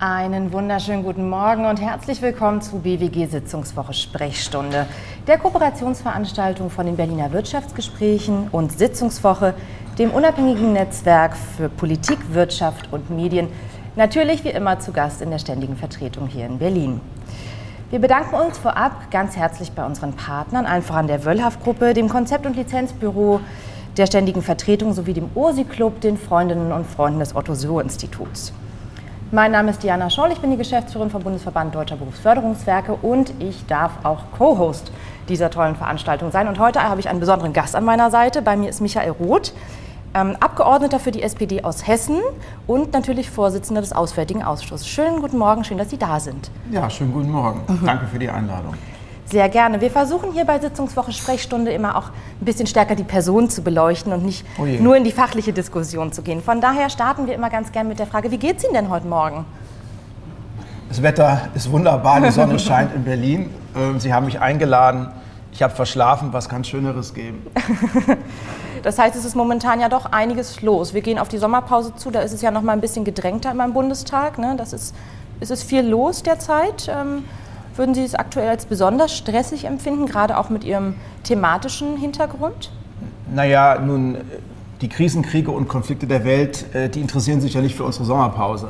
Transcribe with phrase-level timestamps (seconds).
[0.00, 4.86] Einen wunderschönen guten Morgen und herzlich willkommen zu BWG Sitzungswoche Sprechstunde,
[5.28, 9.54] der Kooperationsveranstaltung von den Berliner Wirtschaftsgesprächen und Sitzungswoche,
[9.96, 13.46] dem unabhängigen Netzwerk für Politik, Wirtschaft und Medien.
[13.94, 17.00] Natürlich wie immer zu Gast in der ständigen Vertretung hier in Berlin.
[17.90, 22.46] Wir bedanken uns vorab ganz herzlich bei unseren Partnern, allen voran der Wöllhaff-Gruppe, dem Konzept-
[22.46, 23.38] und Lizenzbüro
[23.96, 28.52] der ständigen Vertretung sowie dem OSI-Club, den Freundinnen und Freunden des Otto-Suhr-Instituts.
[29.34, 33.66] Mein Name ist Diana Scholl, ich bin die Geschäftsführerin vom Bundesverband Deutscher Berufsförderungswerke und ich
[33.66, 34.92] darf auch Co-Host
[35.28, 36.46] dieser tollen Veranstaltung sein.
[36.46, 38.42] Und heute habe ich einen besonderen Gast an meiner Seite.
[38.42, 39.52] Bei mir ist Michael Roth,
[40.14, 42.20] ähm, Abgeordneter für die SPD aus Hessen
[42.68, 44.86] und natürlich Vorsitzender des Auswärtigen Ausschusses.
[44.86, 46.52] Schönen guten Morgen, schön, dass Sie da sind.
[46.70, 47.62] Ja, schönen guten Morgen.
[47.66, 47.86] Mhm.
[47.86, 48.74] Danke für die Einladung.
[49.34, 49.80] Sehr gerne.
[49.80, 54.12] Wir versuchen hier bei Sitzungswoche Sprechstunde immer auch ein bisschen stärker die Person zu beleuchten
[54.12, 56.40] und nicht oh nur in die fachliche Diskussion zu gehen.
[56.40, 58.90] Von daher starten wir immer ganz gerne mit der Frage, wie geht es Ihnen denn
[58.90, 59.44] heute Morgen?
[60.88, 63.50] Das Wetter ist wunderbar, die Sonne scheint in Berlin.
[63.76, 65.08] Ähm, Sie haben mich eingeladen.
[65.50, 67.44] Ich habe verschlafen, was kann Schöneres geben?
[68.84, 70.92] Das heißt, es ist momentan ja doch einiges los.
[70.92, 73.50] Wir gehen auf die Sommerpause zu, da ist es ja noch mal ein bisschen gedrängter
[73.50, 74.38] in meinem Bundestag.
[74.38, 74.56] Ne?
[74.58, 74.94] Das ist,
[75.40, 76.86] ist es viel los derzeit.
[77.76, 80.94] Würden Sie es aktuell als besonders stressig empfinden, gerade auch mit Ihrem
[81.24, 82.70] thematischen Hintergrund?
[83.32, 84.18] Naja, nun,
[84.80, 88.04] die Krisen, Kriege und Konflikte der Welt, äh, die interessieren sich ja nicht für unsere
[88.04, 88.68] Sommerpause.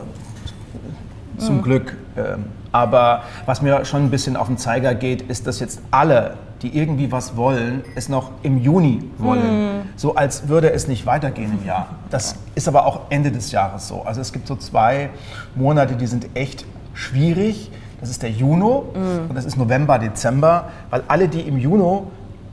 [1.39, 1.63] Zum mhm.
[1.63, 1.97] Glück.
[2.17, 6.37] Ähm, aber was mir schon ein bisschen auf den Zeiger geht, ist, dass jetzt alle,
[6.63, 9.77] die irgendwie was wollen, es noch im Juni wollen.
[9.77, 9.83] Mhm.
[9.97, 11.89] So als würde es nicht weitergehen im Jahr.
[12.11, 14.03] Das ist aber auch Ende des Jahres so.
[14.03, 15.11] Also es gibt so zwei
[15.55, 17.71] Monate, die sind echt schwierig.
[18.05, 19.31] Das ist der Juni mm.
[19.31, 22.03] und das ist November, Dezember, weil alle, die im Juni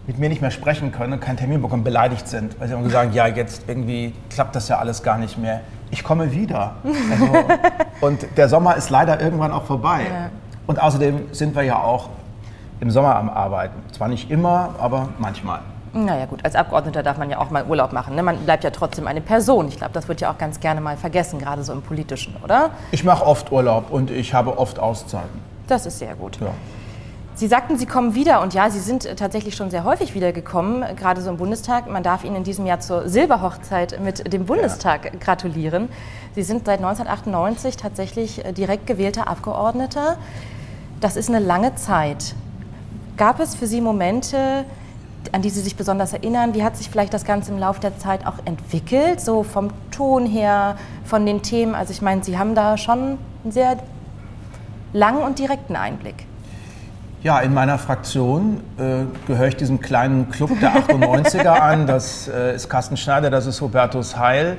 [0.07, 2.89] mit mir nicht mehr sprechen können und keinen Termin bekommen, beleidigt sind, weil sie immer
[2.89, 5.59] sagen, ja, jetzt irgendwie klappt das ja alles gar nicht mehr.
[5.89, 6.75] Ich komme wieder.
[7.11, 7.25] Also,
[7.99, 10.03] und der Sommer ist leider irgendwann auch vorbei.
[10.09, 10.29] Ja.
[10.67, 12.07] Und außerdem sind wir ja auch
[12.79, 13.75] im Sommer am Arbeiten.
[13.91, 15.59] Zwar nicht immer, aber manchmal.
[15.93, 18.15] Naja gut, als Abgeordneter darf man ja auch mal Urlaub machen.
[18.15, 18.23] Ne?
[18.23, 19.67] Man bleibt ja trotzdem eine Person.
[19.67, 22.69] Ich glaube, das wird ja auch ganz gerne mal vergessen, gerade so im Politischen, oder?
[22.91, 25.41] Ich mache oft Urlaub und ich habe oft Auszeiten.
[25.67, 26.39] Das ist sehr gut.
[26.39, 26.51] Ja.
[27.33, 31.21] Sie sagten, Sie kommen wieder und ja, Sie sind tatsächlich schon sehr häufig wiedergekommen, gerade
[31.21, 31.89] so im Bundestag.
[31.89, 35.11] Man darf Ihnen in diesem Jahr zur Silberhochzeit mit dem Bundestag ja.
[35.19, 35.89] gratulieren.
[36.35, 40.17] Sie sind seit 1998 tatsächlich direkt gewählter Abgeordneter.
[40.99, 42.35] Das ist eine lange Zeit.
[43.17, 44.65] Gab es für Sie Momente,
[45.31, 46.53] an die Sie sich besonders erinnern?
[46.53, 50.25] Wie hat sich vielleicht das Ganze im Laufe der Zeit auch entwickelt, so vom Ton
[50.25, 51.75] her, von den Themen?
[51.75, 53.77] Also ich meine, Sie haben da schon einen sehr
[54.93, 56.25] langen und direkten Einblick.
[57.23, 61.85] Ja, in meiner Fraktion äh, gehöre ich diesem kleinen Club der 98er an.
[61.91, 64.57] Das äh, ist Carsten Schneider, das ist Hubertus Heil.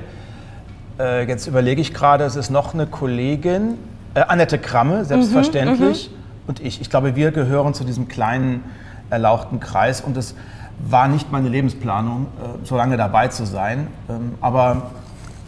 [0.97, 3.77] Äh, jetzt überlege ich gerade, es ist noch eine Kollegin,
[4.13, 6.79] äh, Annette Kramme, selbstverständlich, mhm, mhm, und ich.
[6.79, 8.63] Ich glaube, wir gehören zu diesem kleinen
[9.09, 10.35] erlauchten Kreis und es
[10.79, 13.87] war nicht meine Lebensplanung, äh, so lange dabei zu sein.
[14.09, 14.91] Ähm, aber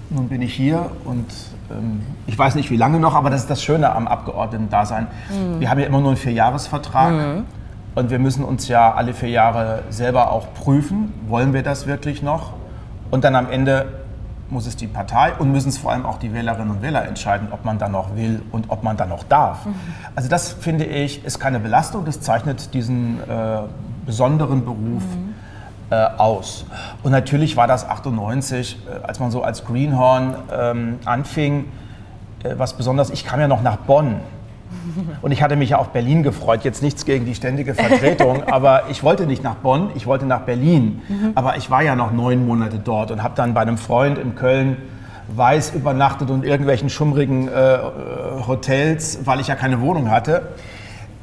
[0.10, 1.26] nun bin ich hier und
[1.72, 5.08] ähm, ich weiß nicht wie lange noch, aber das ist das Schöne am Abgeordneten-Dasein.
[5.30, 5.60] Mhm.
[5.60, 7.44] Wir haben ja immer nur einen Vierjahresvertrag mhm.
[7.96, 12.22] und wir müssen uns ja alle vier Jahre selber auch prüfen, wollen wir das wirklich
[12.22, 12.54] noch?
[13.12, 13.88] Und dann am Ende
[14.50, 17.48] muss es die Partei und müssen es vor allem auch die Wählerinnen und Wähler entscheiden,
[17.52, 19.66] ob man da noch will und ob man da noch darf.
[19.66, 19.76] Mhm.
[20.16, 23.62] Also das finde ich ist keine Belastung, das zeichnet diesen äh,
[24.06, 25.34] besonderen Beruf mhm.
[25.90, 26.66] äh, aus.
[27.04, 31.66] Und natürlich war das 98, äh, als man so als Greenhorn ähm, anfing,
[32.44, 34.20] äh, was besonders, ich kam ja noch nach Bonn
[35.22, 36.64] und ich hatte mich ja auf Berlin gefreut.
[36.64, 40.42] Jetzt nichts gegen die ständige Vertretung, aber ich wollte nicht nach Bonn, ich wollte nach
[40.42, 41.02] Berlin.
[41.08, 41.32] Mhm.
[41.36, 44.36] Aber ich war ja noch neun Monate dort und habe dann bei einem Freund in
[44.36, 44.78] Köln
[45.28, 47.78] weiß übernachtet und irgendwelchen schummrigen äh,
[48.48, 50.50] Hotels, weil ich ja keine Wohnung hatte.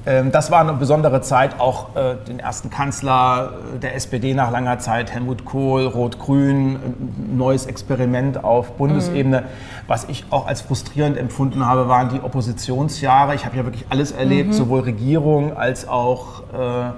[0.04, 4.50] Ähm, das war eine besondere Zeit, auch äh, den ersten Kanzler äh, der SPD nach
[4.50, 6.78] langer Zeit, Helmut Kohl, Rot-Grün,
[7.36, 9.42] neues Experiment auf Bundesebene.
[9.42, 9.46] Mhm.
[9.86, 13.34] Was ich auch als frustrierend empfunden habe, waren die Oppositionsjahre.
[13.34, 14.54] Ich habe ja wirklich alles erlebt, mhm.
[14.54, 16.88] sowohl Regierung als auch äh,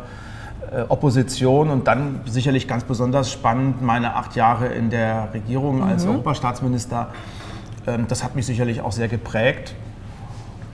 [0.75, 5.83] äh, Opposition und dann sicherlich ganz besonders spannend meine acht Jahre in der Regierung mhm.
[5.83, 7.09] als Europastaatsminister.
[7.87, 9.75] Ähm, das hat mich sicherlich auch sehr geprägt.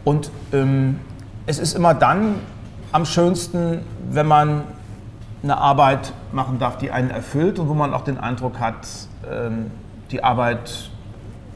[0.05, 1.00] Und ähm,
[1.50, 2.37] es ist immer dann
[2.93, 4.62] am schönsten, wenn man
[5.43, 8.87] eine Arbeit machen darf, die einen erfüllt und wo man auch den Eindruck hat,
[9.29, 9.73] ähm,
[10.12, 10.91] die Arbeit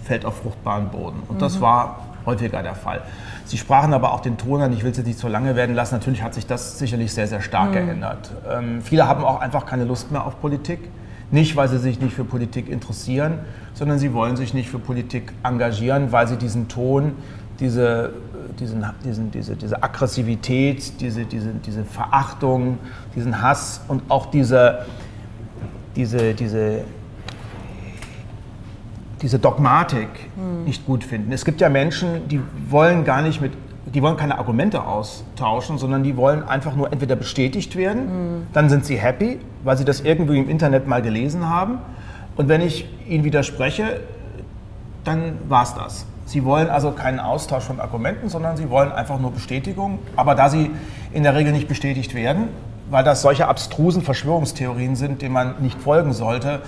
[0.03, 1.23] fällt auf fruchtbaren Boden.
[1.29, 1.63] Und das mhm.
[1.63, 3.03] war häufiger der Fall.
[3.45, 5.77] Sie sprachen aber auch den Ton an, ich will es jetzt nicht so lange werden
[5.77, 5.95] lassen.
[5.95, 7.75] Natürlich hat sich das sicherlich sehr, sehr stark mhm.
[7.75, 8.33] geändert.
[8.51, 10.91] Ähm, viele haben auch einfach keine Lust mehr auf Politik.
[11.31, 13.39] Nicht, weil sie sich nicht für Politik interessieren,
[13.75, 17.13] sondern sie wollen sich nicht für Politik engagieren, weil sie diesen Ton
[17.61, 18.13] diese,
[18.59, 22.79] diesen, diesen, diese, diese Aggressivität, diese, diese, diese Verachtung,
[23.15, 24.87] diesen Hass und auch diese,
[25.97, 26.85] diese, diese,
[29.23, 30.65] diese Dogmatik hm.
[30.65, 31.33] nicht gut finden.
[31.33, 33.53] Es gibt ja Menschen, die wollen gar nicht mit,
[33.87, 38.47] die wollen keine Argumente austauschen, sondern die wollen einfach nur entweder bestätigt werden, hm.
[38.53, 41.79] dann sind sie happy, weil sie das irgendwie im Internet mal gelesen haben.
[42.37, 44.01] Und wenn ich ihnen widerspreche,
[45.05, 46.07] dann war es das.
[46.27, 49.99] Sie wollen also keinen Austausch von Argumenten, sondern sie wollen einfach nur Bestätigung.
[50.17, 50.71] Aber da sie
[51.13, 52.49] in der Regel nicht bestätigt werden,
[52.91, 56.63] weil das solche abstrusen Verschwörungstheorien sind, denen man nicht folgen sollte,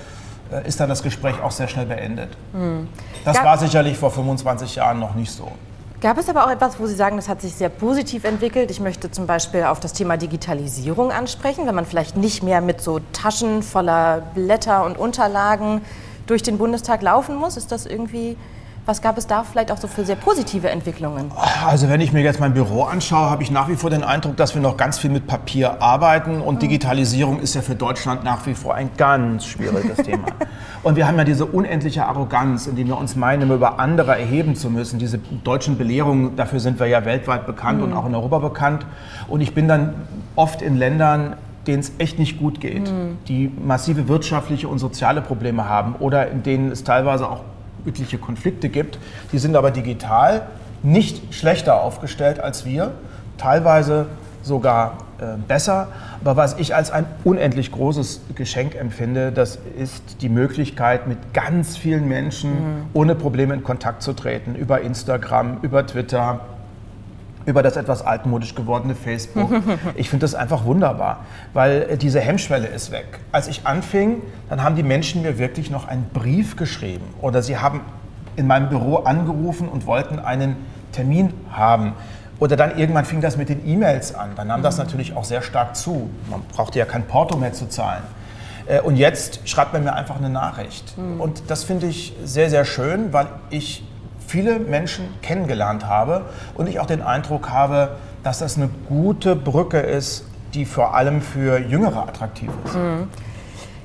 [0.53, 2.37] äh, ist dann das Gespräch auch sehr schnell beendet.
[2.53, 2.88] Hm.
[3.25, 5.50] Das war sicherlich vor 25 Jahren noch nicht so.
[6.00, 8.70] Gab es aber auch etwas, wo Sie sagen, das hat sich sehr positiv entwickelt?
[8.70, 12.82] Ich möchte zum Beispiel auf das Thema Digitalisierung ansprechen, wenn man vielleicht nicht mehr mit
[12.82, 15.81] so Taschen voller Blätter und Unterlagen
[16.26, 17.56] durch den Bundestag laufen muss.
[17.56, 18.37] Ist das irgendwie
[18.87, 21.33] was gab es da vielleicht auch so für sehr positive Entwicklungen?
[21.67, 24.37] Also wenn ich mir jetzt mein Büro anschaue, habe ich nach wie vor den Eindruck,
[24.37, 26.59] dass wir noch ganz viel mit Papier arbeiten und mhm.
[26.61, 30.27] Digitalisierung ist ja für Deutschland nach wie vor ein ganz schwieriges Thema.
[30.83, 34.71] Und wir haben ja diese unendliche Arroganz, indem wir uns meinen, über andere erheben zu
[34.71, 35.00] müssen.
[35.00, 37.87] Diese deutschen Belehrungen, dafür sind wir ja weltweit bekannt mhm.
[37.87, 38.87] und auch in Europa bekannt.
[39.27, 39.94] Und ich bin dann
[40.37, 41.35] oft in Ländern,
[41.67, 43.19] denen es echt nicht gut geht, mhm.
[43.27, 47.41] die massive wirtschaftliche und soziale Probleme haben oder in denen es teilweise auch
[47.87, 48.99] etliche Konflikte gibt.
[49.33, 50.43] Die sind aber digital
[50.83, 52.93] nicht schlechter aufgestellt als wir,
[53.38, 54.06] teilweise
[54.43, 55.88] sogar äh, besser.
[56.21, 61.77] Aber was ich als ein unendlich großes Geschenk empfinde, das ist die Möglichkeit, mit ganz
[61.77, 62.83] vielen Menschen mhm.
[62.93, 66.41] ohne Probleme in Kontakt zu treten, über Instagram, über Twitter,
[67.46, 69.50] über das etwas altmodisch gewordene Facebook.
[69.94, 73.20] Ich finde das einfach wunderbar, weil äh, diese Hemmschwelle ist weg.
[73.32, 77.56] Als ich anfing, dann haben die Menschen mir wirklich noch einen Brief geschrieben oder sie
[77.56, 77.81] haben
[78.34, 80.56] in meinem Büro angerufen und wollten einen
[80.93, 81.94] Termin haben.
[82.38, 84.31] Oder dann irgendwann fing das mit den E-Mails an.
[84.37, 84.84] Dann nahm das mhm.
[84.84, 86.10] natürlich auch sehr stark zu.
[86.31, 88.02] Man brauchte ja kein Porto mehr zu zahlen.
[88.66, 90.96] Äh, und jetzt schreibt man mir einfach eine Nachricht.
[90.99, 91.20] Mhm.
[91.20, 93.84] Und das finde ich sehr, sehr schön, weil ich
[94.26, 99.78] viele Menschen kennengelernt habe und ich auch den Eindruck habe, dass das eine gute Brücke
[99.78, 100.25] ist,
[100.55, 102.75] die vor allem für Jüngere attraktiv ist.
[102.75, 103.08] Mhm.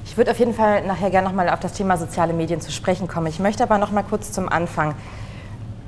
[0.05, 2.71] Ich würde auf jeden Fall nachher gerne noch mal auf das Thema soziale Medien zu
[2.71, 3.27] sprechen kommen.
[3.27, 4.95] Ich möchte aber noch mal kurz zum Anfang.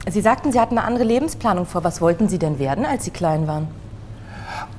[0.09, 1.83] Sie sagten, Sie hatten eine andere Lebensplanung vor.
[1.83, 3.67] Was wollten Sie denn werden, als Sie klein waren?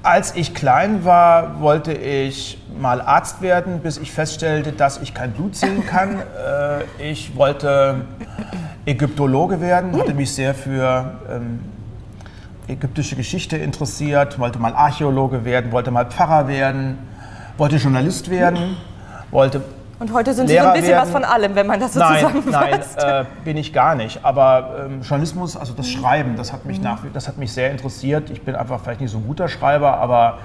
[0.03, 5.33] Als ich klein war, wollte ich mal Arzt werden, bis ich feststellte, dass ich kein
[5.33, 6.23] Blut sehen kann.
[6.45, 8.05] Äh, ich wollte
[8.87, 11.61] Ägyptologe werden, hatte mich sehr für ähm,
[12.69, 16.99] ägyptische Geschichte interessiert, wollte mal Archäologe werden, wollte mal Pfarrer werden,
[17.57, 18.77] wollte Journalist werden,
[19.31, 19.63] wollte
[20.01, 21.03] und heute sind Lehrer Sie so ein bisschen werden.
[21.03, 22.99] was von allem, wenn man das so nein, zusammenfasst.
[22.99, 24.25] Nein, äh, bin ich gar nicht.
[24.25, 26.85] Aber ähm, Journalismus, also das Schreiben, das hat, mich mhm.
[26.85, 28.29] nach, das hat mich sehr interessiert.
[28.31, 30.39] Ich bin einfach vielleicht nicht so ein guter Schreiber, aber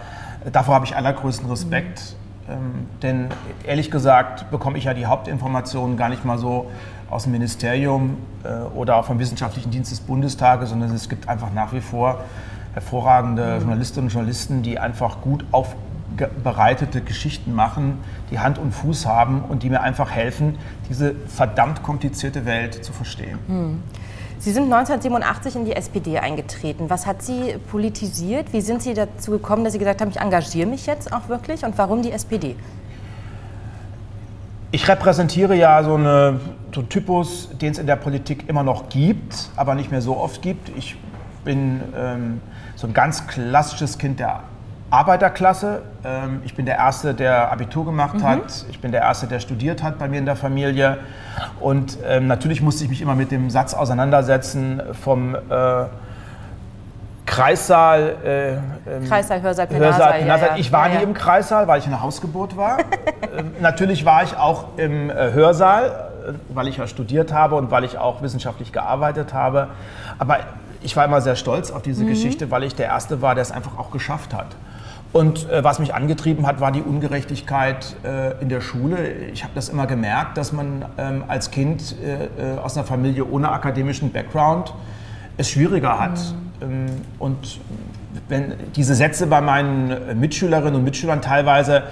[0.53, 2.15] davor habe ich allergrößten Respekt.
[2.47, 2.53] Mhm.
[2.53, 3.27] Ähm, denn
[3.65, 6.69] ehrlich gesagt bekomme ich ja die Hauptinformationen gar nicht mal so
[7.09, 11.51] aus dem Ministerium äh, oder auch vom Wissenschaftlichen Dienst des Bundestages, sondern es gibt einfach
[11.53, 12.23] nach wie vor
[12.73, 13.59] hervorragende mhm.
[13.59, 17.97] Journalistinnen und Journalisten, die einfach gut aufbereitete Geschichten machen,
[18.31, 20.57] die Hand und Fuß haben und die mir einfach helfen,
[20.89, 23.39] diese verdammt komplizierte Welt zu verstehen.
[23.47, 23.83] Mhm.
[24.41, 26.89] Sie sind 1987 in die SPD eingetreten.
[26.89, 28.53] Was hat Sie politisiert?
[28.53, 31.65] Wie sind Sie dazu gekommen, dass Sie gesagt haben, ich engagiere mich jetzt auch wirklich?
[31.65, 32.55] Und warum die SPD?
[34.71, 36.39] Ich repräsentiere ja so, eine,
[36.73, 40.15] so einen Typus, den es in der Politik immer noch gibt, aber nicht mehr so
[40.15, 40.69] oft gibt.
[40.77, 40.95] Ich
[41.43, 42.39] bin ähm,
[42.75, 44.41] so ein ganz klassisches Kind der
[44.91, 45.81] Arbeiterklasse.
[46.05, 48.23] Ähm, ich bin der Erste, der Abitur gemacht mhm.
[48.23, 48.65] hat.
[48.69, 50.99] Ich bin der Erste, der studiert hat bei mir in der Familie.
[51.59, 55.85] Und ähm, natürlich musste ich mich immer mit dem Satz auseinandersetzen vom äh,
[57.29, 58.15] Kreissaal.
[58.25, 60.13] Äh, ähm, Kreissaal, Hörsaal, Plenarsaal.
[60.13, 60.57] Hörsaal, Ja, ja.
[60.57, 62.79] Ich war ja, nie im Kreissaal, weil ich eine Hausgeburt war.
[63.37, 67.69] ähm, natürlich war ich auch im äh, Hörsaal, äh, weil ich ja studiert habe und
[67.69, 69.67] weil ich auch wissenschaftlich gearbeitet habe.
[70.17, 70.39] Aber
[70.81, 72.09] ich war immer sehr stolz auf diese mhm.
[72.09, 74.47] Geschichte, weil ich der Erste war, der es einfach auch geschafft hat.
[75.13, 79.11] Und äh, was mich angetrieben hat, war die Ungerechtigkeit äh, in der Schule.
[79.33, 83.25] Ich habe das immer gemerkt, dass man ähm, als Kind äh, äh aus einer Familie
[83.25, 84.73] ohne akademischen Background
[85.37, 86.17] es schwieriger hat.
[86.17, 86.48] Mhm.
[86.61, 86.87] Ähm,
[87.19, 87.59] und
[88.27, 91.83] wenn diese Sätze bei meinen Mitschülerinnen und Mitschülern teilweise,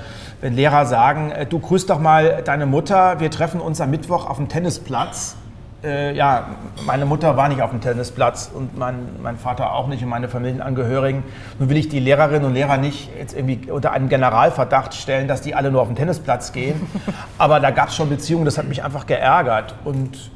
[0.41, 4.29] wenn Lehrer sagen, äh, du grüßt doch mal deine Mutter, wir treffen uns am Mittwoch
[4.29, 5.36] auf dem Tennisplatz.
[5.83, 6.47] Äh, ja,
[6.86, 10.27] meine Mutter war nicht auf dem Tennisplatz und mein, mein Vater auch nicht und meine
[10.27, 11.24] Familienangehörigen.
[11.59, 15.41] Nun will ich die Lehrerinnen und Lehrer nicht jetzt irgendwie unter einen Generalverdacht stellen, dass
[15.41, 16.88] die alle nur auf den Tennisplatz gehen.
[17.38, 19.75] Aber da gab es schon Beziehungen, das hat mich einfach geärgert.
[19.86, 20.31] Und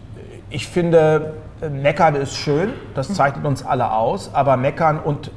[0.52, 1.34] ich finde,
[1.70, 5.32] Meckern ist schön, das zeichnet uns alle aus, aber Meckern und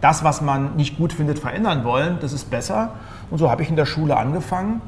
[0.00, 2.92] das, was man nicht gut findet, verändern wollen, das ist besser.
[3.30, 4.80] Und so habe ich in der Schule angefangen.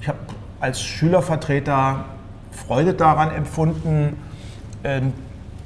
[0.00, 0.18] Ich habe
[0.60, 2.04] als Schülervertreter
[2.52, 4.16] Freude daran empfunden,
[4.84, 5.12] ähm,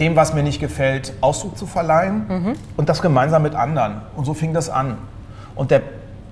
[0.01, 2.53] dem, was mir nicht gefällt, Ausdruck zu verleihen mhm.
[2.77, 4.03] und das gemeinsam mit anderen.
[4.15, 4.99] Und so fing das an.
[5.55, 5.83] Und der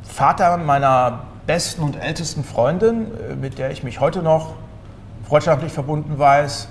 [0.03, 4.55] Vater meiner besten und ältesten Freundin, äh, mit der ich mich heute noch
[5.29, 6.69] freundschaftlich verbunden weiß,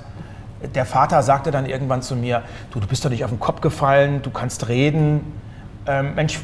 [0.75, 3.61] der Vater sagte dann irgendwann zu mir, du, du bist doch nicht auf den Kopf
[3.61, 5.33] gefallen, du kannst reden.
[5.85, 6.39] Ähm, Mensch,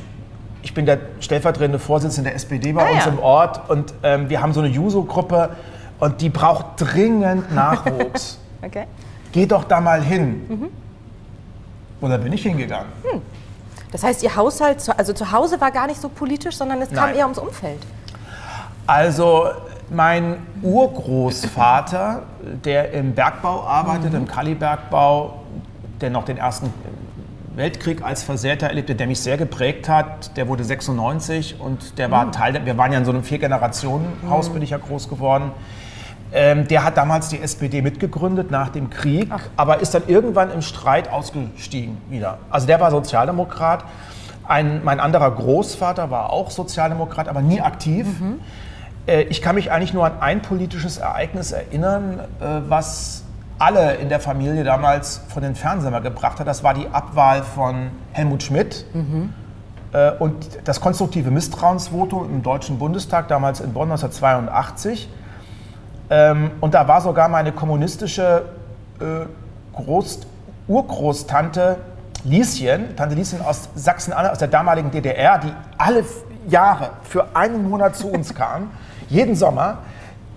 [0.61, 3.11] ich bin der stellvertretende Vorsitzende der SPD bei ah, uns ja.
[3.11, 5.55] im Ort und ähm, wir haben so eine Juso-Gruppe
[5.99, 8.39] und die braucht dringend Nachwuchs.
[8.61, 8.85] okay.
[9.31, 10.45] Geh doch da mal hin.
[10.49, 10.69] Mhm.
[12.01, 12.87] Und da bin ich hingegangen.
[13.03, 13.21] Hm.
[13.91, 17.09] Das heißt, Ihr Haushalt, also zu Hause war gar nicht so politisch, sondern es kam
[17.09, 17.15] Nein.
[17.15, 17.79] eher ums Umfeld.
[18.87, 19.49] Also
[19.91, 22.23] mein Urgroßvater,
[22.63, 24.19] der im Bergbau arbeitet, mhm.
[24.19, 25.41] im Kalibergbau,
[26.01, 26.71] der noch den ersten
[27.55, 32.25] Weltkrieg als Versehrter erlebte, der mich sehr geprägt hat, der wurde 96 und der war
[32.25, 32.31] mhm.
[32.31, 34.53] Teil, der, wir waren ja in so einem Vier-Generationen-Haus, mhm.
[34.53, 35.51] bin ich ja groß geworden.
[36.31, 39.41] Ähm, der hat damals die SPD mitgegründet nach dem Krieg, Ach.
[39.57, 42.37] aber ist dann irgendwann im Streit ausgestiegen wieder.
[42.51, 43.83] Also der war Sozialdemokrat.
[44.47, 48.05] Ein, mein anderer Großvater war auch Sozialdemokrat, aber nie aktiv.
[48.19, 48.39] Mhm.
[49.09, 53.23] Äh, ich kann mich eigentlich nur an ein politisches Ereignis erinnern, äh, was
[53.57, 56.47] alle in der Familie damals von den Fernsehern gebracht hat.
[56.47, 58.85] Das war die Abwahl von Helmut Schmidt.
[58.93, 59.33] Mhm.
[60.19, 65.09] Und das konstruktive Misstrauensvotum im Deutschen Bundestag, damals in Bonn 1982.
[66.11, 68.45] Ähm, und da war sogar meine kommunistische
[69.73, 70.19] Groß
[70.67, 71.77] Urgroßtante
[72.23, 76.05] Lieschen, Tante Lieschen aus Sachsen-Anhalt, aus der damaligen DDR, die alle
[76.47, 78.69] Jahre für einen Monat zu uns kam
[79.09, 79.79] jeden Sommer,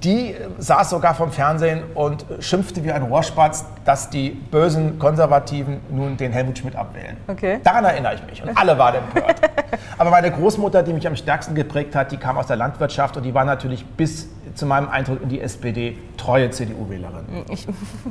[0.05, 6.17] die saß sogar vom Fernsehen und schimpfte wie ein Rohrspatz, dass die bösen Konservativen nun
[6.17, 7.17] den Helmut Schmidt abwählen.
[7.29, 7.61] Okay.
[7.62, 8.43] Daran erinnere ich mich.
[8.43, 9.37] Und alle waren empört.
[9.99, 13.23] Aber meine Großmutter, die mich am stärksten geprägt hat, die kam aus der Landwirtschaft und
[13.23, 17.25] die war natürlich bis zu meinem Eintritt in die SPD treue CDU-Wählerin.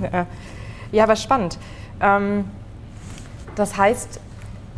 [0.11, 0.25] Ja.
[0.91, 1.57] ja, aber spannend.
[1.99, 2.45] Ähm,
[3.55, 4.19] das heißt,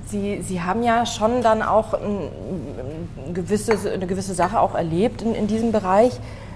[0.07, 2.29] Sie, Sie haben ja schon dann auch ein,
[3.27, 6.13] ein gewisses, eine gewisse Sache auch erlebt in, in diesem Bereich.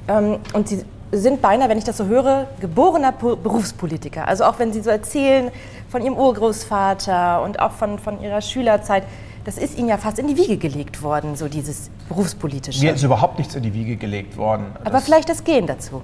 [0.08, 4.27] Ähm, und Sie sind beinahe, wenn ich das so höre, geborener Berufspolitiker.
[4.27, 5.51] Also auch wenn Sie so erzählen
[5.89, 9.04] von Ihrem Urgroßvater und auch von, von Ihrer Schülerzeit,
[9.48, 12.84] das ist Ihnen ja fast in die Wiege gelegt worden, so dieses berufspolitische.
[12.84, 14.66] Mir ist überhaupt nichts in die Wiege gelegt worden.
[14.82, 16.01] Aber das vielleicht das Gehen dazu.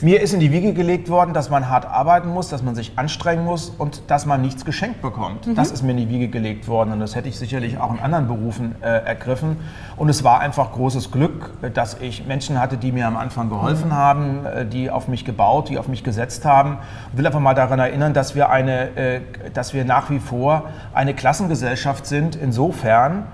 [0.00, 2.92] mir ist in die Wiege gelegt worden, dass man hart arbeiten muss, dass man sich
[2.96, 5.46] anstrengen muss und dass man nichts geschenkt bekommt.
[5.46, 5.56] Mhm.
[5.56, 8.00] Das ist mir in die Wiege gelegt worden und das hätte ich sicherlich auch in
[8.00, 9.58] anderen Berufen äh, ergriffen.
[9.98, 13.88] Und es war einfach großes Glück, dass ich Menschen hatte, die mir am Anfang geholfen
[13.88, 13.94] mhm.
[13.94, 16.78] haben, äh, die auf mich gebaut, die auf mich gesetzt haben.
[17.12, 19.20] Ich will einfach mal daran erinnern, dass wir, eine, äh,
[19.52, 23.26] dass wir nach wie vor eine Klassengesellschaft sind, insofern insofern,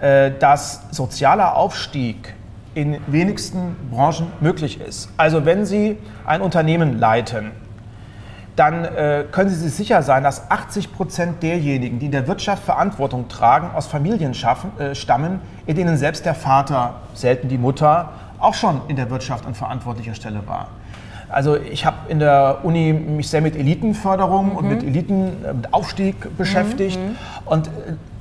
[0.00, 2.34] äh, dass sozialer Aufstieg
[2.74, 5.08] in wenigsten Branchen möglich ist.
[5.16, 7.52] Also wenn Sie ein Unternehmen leiten,
[8.56, 12.64] dann äh, können Sie sich sicher sein, dass 80 Prozent derjenigen, die in der Wirtschaft
[12.64, 18.54] Verantwortung tragen, aus Familien äh, stammen, in denen selbst der Vater, selten die Mutter, auch
[18.54, 20.68] schon in der Wirtschaft an verantwortlicher Stelle war.
[21.30, 24.56] Also ich habe in der Uni mich sehr mit Elitenförderung mhm.
[24.56, 26.98] und mit Elitenaufstieg beschäftigt.
[26.98, 27.16] Mhm.
[27.46, 27.70] Und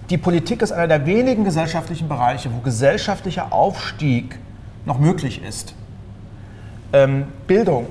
[0.09, 4.37] die Politik ist einer der wenigen gesellschaftlichen Bereiche, wo gesellschaftlicher Aufstieg
[4.85, 5.73] noch möglich ist.
[6.91, 7.87] Ähm, Bildung.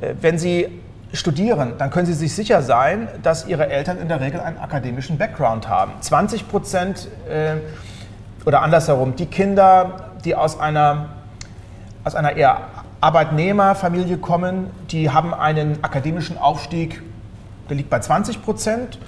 [0.00, 0.68] Äh, wenn Sie
[1.12, 5.18] studieren, dann können Sie sich sicher sein, dass Ihre Eltern in der Regel einen akademischen
[5.18, 5.92] Background haben.
[6.00, 7.56] 20 Prozent äh,
[8.46, 11.10] oder andersherum, die Kinder, die aus einer,
[12.04, 12.62] aus einer eher
[13.00, 17.02] Arbeitnehmerfamilie kommen, die haben einen akademischen Aufstieg,
[17.68, 18.98] der liegt bei 20 Prozent.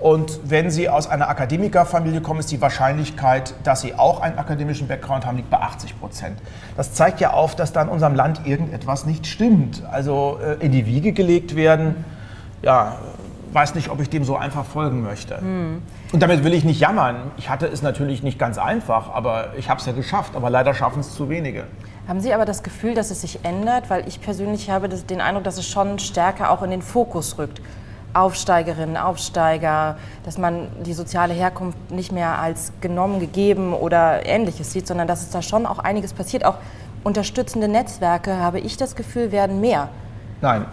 [0.00, 4.86] Und wenn Sie aus einer Akademikerfamilie kommen, ist die Wahrscheinlichkeit, dass Sie auch einen akademischen
[4.86, 6.38] Background haben, liegt bei 80 Prozent.
[6.76, 9.82] Das zeigt ja auf, dass da in unserem Land irgendetwas nicht stimmt.
[9.90, 12.04] Also äh, in die Wiege gelegt werden,
[12.62, 12.96] ja,
[13.52, 15.40] weiß nicht, ob ich dem so einfach folgen möchte.
[15.40, 15.82] Hm.
[16.12, 17.16] Und damit will ich nicht jammern.
[17.36, 20.36] Ich hatte es natürlich nicht ganz einfach, aber ich habe es ja geschafft.
[20.36, 21.64] Aber leider schaffen es zu wenige.
[22.06, 23.90] Haben Sie aber das Gefühl, dass es sich ändert?
[23.90, 27.60] Weil ich persönlich habe den Eindruck, dass es schon stärker auch in den Fokus rückt.
[28.14, 34.86] Aufsteigerinnen, Aufsteiger, dass man die soziale Herkunft nicht mehr als genommen, gegeben oder ähnliches sieht,
[34.86, 36.44] sondern dass es da schon auch einiges passiert.
[36.44, 36.56] Auch
[37.04, 39.88] unterstützende Netzwerke, habe ich das Gefühl, werden mehr.
[40.40, 40.66] Nein,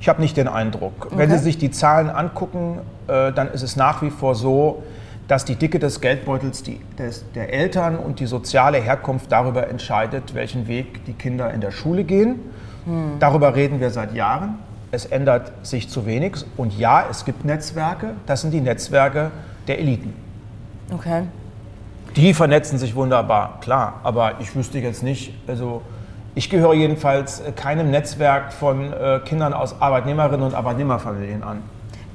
[0.00, 1.06] ich habe nicht den Eindruck.
[1.06, 1.18] Okay.
[1.18, 4.82] Wenn Sie sich die Zahlen angucken, äh, dann ist es nach wie vor so,
[5.26, 10.34] dass die Dicke des Geldbeutels die, des, der Eltern und die soziale Herkunft darüber entscheidet,
[10.34, 12.40] welchen Weg die Kinder in der Schule gehen.
[12.86, 13.18] Hm.
[13.18, 14.58] Darüber reden wir seit Jahren.
[14.90, 16.36] Es ändert sich zu wenig.
[16.56, 19.30] Und ja, es gibt Netzwerke, das sind die Netzwerke
[19.66, 20.14] der Eliten.
[20.92, 21.24] Okay.
[22.16, 24.00] Die vernetzen sich wunderbar, klar.
[24.02, 25.82] Aber ich wüsste jetzt nicht, also
[26.34, 31.62] ich gehöre jedenfalls keinem Netzwerk von äh, Kindern aus Arbeitnehmerinnen und Arbeitnehmerfamilien an.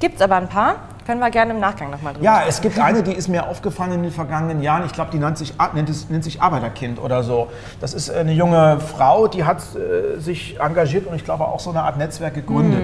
[0.03, 0.75] Gibt es aber ein paar.
[1.05, 2.49] Können wir gerne im Nachgang nochmal drüber Ja, sprechen.
[2.49, 4.85] es gibt eine, die ist mir aufgefallen in den vergangenen Jahren.
[4.85, 7.47] Ich glaube, die nennt sich, nennt, es, nennt sich Arbeiterkind oder so.
[7.79, 11.69] Das ist eine junge Frau, die hat äh, sich engagiert und ich glaube auch so
[11.69, 12.83] eine Art Netzwerk gegründet.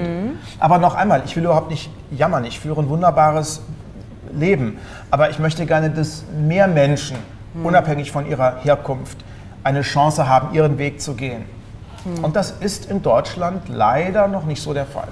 [0.59, 2.45] Aber noch einmal, ich will überhaupt nicht jammern.
[2.45, 3.63] Ich führe ein wunderbares
[4.31, 4.77] Leben.
[5.11, 7.17] Aber ich möchte gerne, dass mehr Menschen,
[7.61, 9.17] unabhängig von ihrer Herkunft,
[9.65, 11.43] eine Chance haben, ihren Weg zu gehen.
[12.21, 15.09] Und das ist in Deutschland leider noch nicht so der Fall.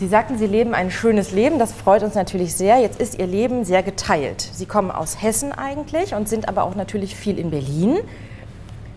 [0.00, 1.58] Sie sagten, Sie leben ein schönes Leben.
[1.58, 2.78] Das freut uns natürlich sehr.
[2.78, 4.40] Jetzt ist Ihr Leben sehr geteilt.
[4.40, 7.98] Sie kommen aus Hessen eigentlich und sind aber auch natürlich viel in Berlin.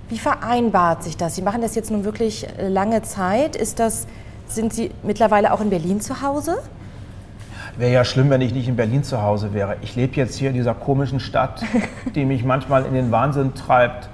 [0.07, 1.35] Wie vereinbart sich das?
[1.35, 3.57] Sie machen das jetzt nun wirklich äh, lange Zeit.
[3.57, 4.07] Ist das,
[4.47, 6.59] sind Sie mittlerweile auch in Berlin zu Hause?
[7.75, 9.75] Wäre ja schlimm, wenn ich nicht in Berlin zu Hause wäre.
[9.81, 11.65] Ich lebe jetzt hier in dieser komischen Stadt,
[12.15, 14.07] die mich manchmal in den Wahnsinn treibt,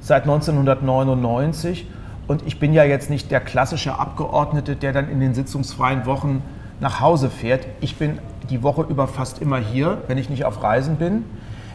[0.00, 1.86] seit 1999.
[2.30, 6.44] Und ich bin ja jetzt nicht der klassische Abgeordnete, der dann in den sitzungsfreien Wochen
[6.78, 7.66] nach Hause fährt.
[7.80, 8.20] Ich bin
[8.50, 11.24] die Woche über fast immer hier, wenn ich nicht auf Reisen bin.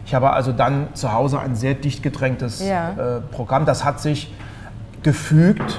[0.06, 2.92] Ich habe also dann zu Hause ein sehr dicht gedrängtes Ja.
[2.92, 3.66] äh, Programm.
[3.66, 4.32] Das hat sich
[5.02, 5.78] gefügt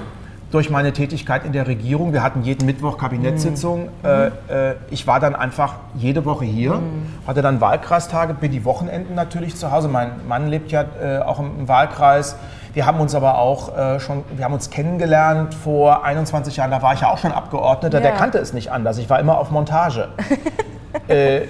[0.51, 2.13] durch meine Tätigkeit in der Regierung.
[2.13, 3.89] Wir hatten jeden Mittwoch Kabinettssitzung.
[4.03, 6.79] Äh, äh, ich war dann einfach jede Woche hier,
[7.25, 9.88] hatte dann Wahlkreistage, bin die Wochenenden natürlich zu Hause.
[9.88, 12.36] Mein Mann lebt ja äh, auch im Wahlkreis.
[12.77, 16.69] Wir haben uns aber auch äh, schon, wir haben uns kennengelernt vor 21 Jahren.
[16.69, 18.00] Da war ich ja auch schon Abgeordneter.
[18.01, 18.15] Der Ja.
[18.17, 19.00] kannte es nicht anders.
[19.00, 20.10] Ich war immer auf Montage.
[21.07, 21.48] äh,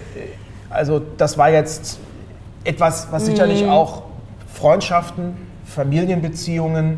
[0.69, 1.99] also das war jetzt
[2.63, 4.03] etwas, was sicherlich auch
[4.53, 6.97] Freundschaften, Familienbeziehungen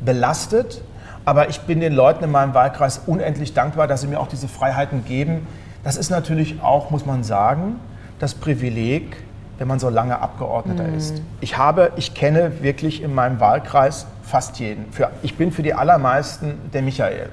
[0.00, 0.80] belastet.
[1.24, 4.46] Aber ich bin den Leuten in meinem Wahlkreis unendlich dankbar, dass sie mir auch diese
[4.46, 5.48] Freiheiten geben.
[5.82, 7.80] Das ist natürlich auch, muss man sagen,
[8.20, 9.16] das Privileg,
[9.58, 11.22] wenn man so lange Abgeordneter ist.
[11.40, 14.90] Ich habe, ich kenne wirklich in meinem Wahlkreis fast jeden.
[14.92, 17.28] Für, ich bin für die allermeisten der Michael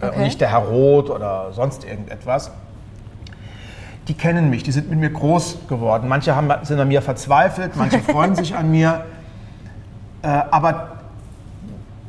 [0.00, 0.16] äh, Okay.
[0.16, 2.50] und nicht der Herr Roth oder sonst irgendetwas.
[4.08, 6.08] Die kennen mich, die sind mit mir groß geworden.
[6.08, 9.04] Manche haben, sind an mir verzweifelt, manche freuen sich an mir.
[10.22, 10.88] Äh, aber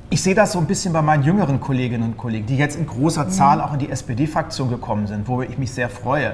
[0.10, 2.86] ich sehe das so ein bisschen bei meinen jüngeren Kolleginnen und Kollegen, die jetzt in
[2.86, 6.34] großer Zahl auch in die SPD-Fraktion gekommen sind, wo ich mich sehr freue.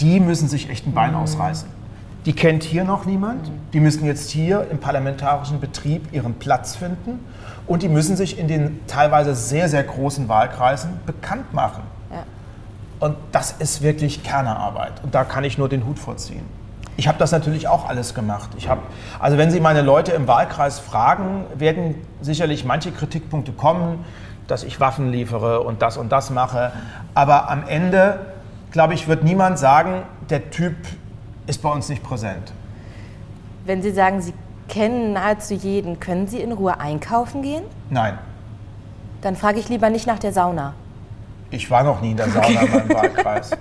[0.00, 1.68] Die müssen sich echt ein Bein ausreißen.
[2.26, 3.50] Die kennt hier noch niemand.
[3.72, 7.24] Die müssen jetzt hier im parlamentarischen Betrieb ihren Platz finden.
[7.66, 11.82] Und die müssen sich in den teilweise sehr, sehr großen Wahlkreisen bekannt machen.
[12.10, 12.24] Ja.
[12.98, 15.02] Und das ist wirklich Kernerarbeit.
[15.02, 16.44] Und da kann ich nur den Hut vorziehen.
[16.96, 18.50] Ich habe das natürlich auch alles gemacht.
[18.58, 18.80] Ich hab,
[19.18, 24.04] also wenn Sie meine Leute im Wahlkreis fragen, werden sicherlich manche Kritikpunkte kommen,
[24.46, 26.72] dass ich Waffen liefere und das und das mache.
[27.14, 28.18] Aber am Ende,
[28.70, 30.74] glaube ich, wird niemand sagen, der Typ
[31.50, 32.52] ist bei uns nicht präsent.
[33.66, 34.32] Wenn Sie sagen, Sie
[34.68, 37.64] kennen nahezu jeden, können Sie in Ruhe einkaufen gehen?
[37.90, 38.18] Nein,
[39.20, 40.72] Dann frage ich lieber nicht nach der Sauna.
[41.50, 43.50] ich war noch nie in der Sauna beim Wahlkreis.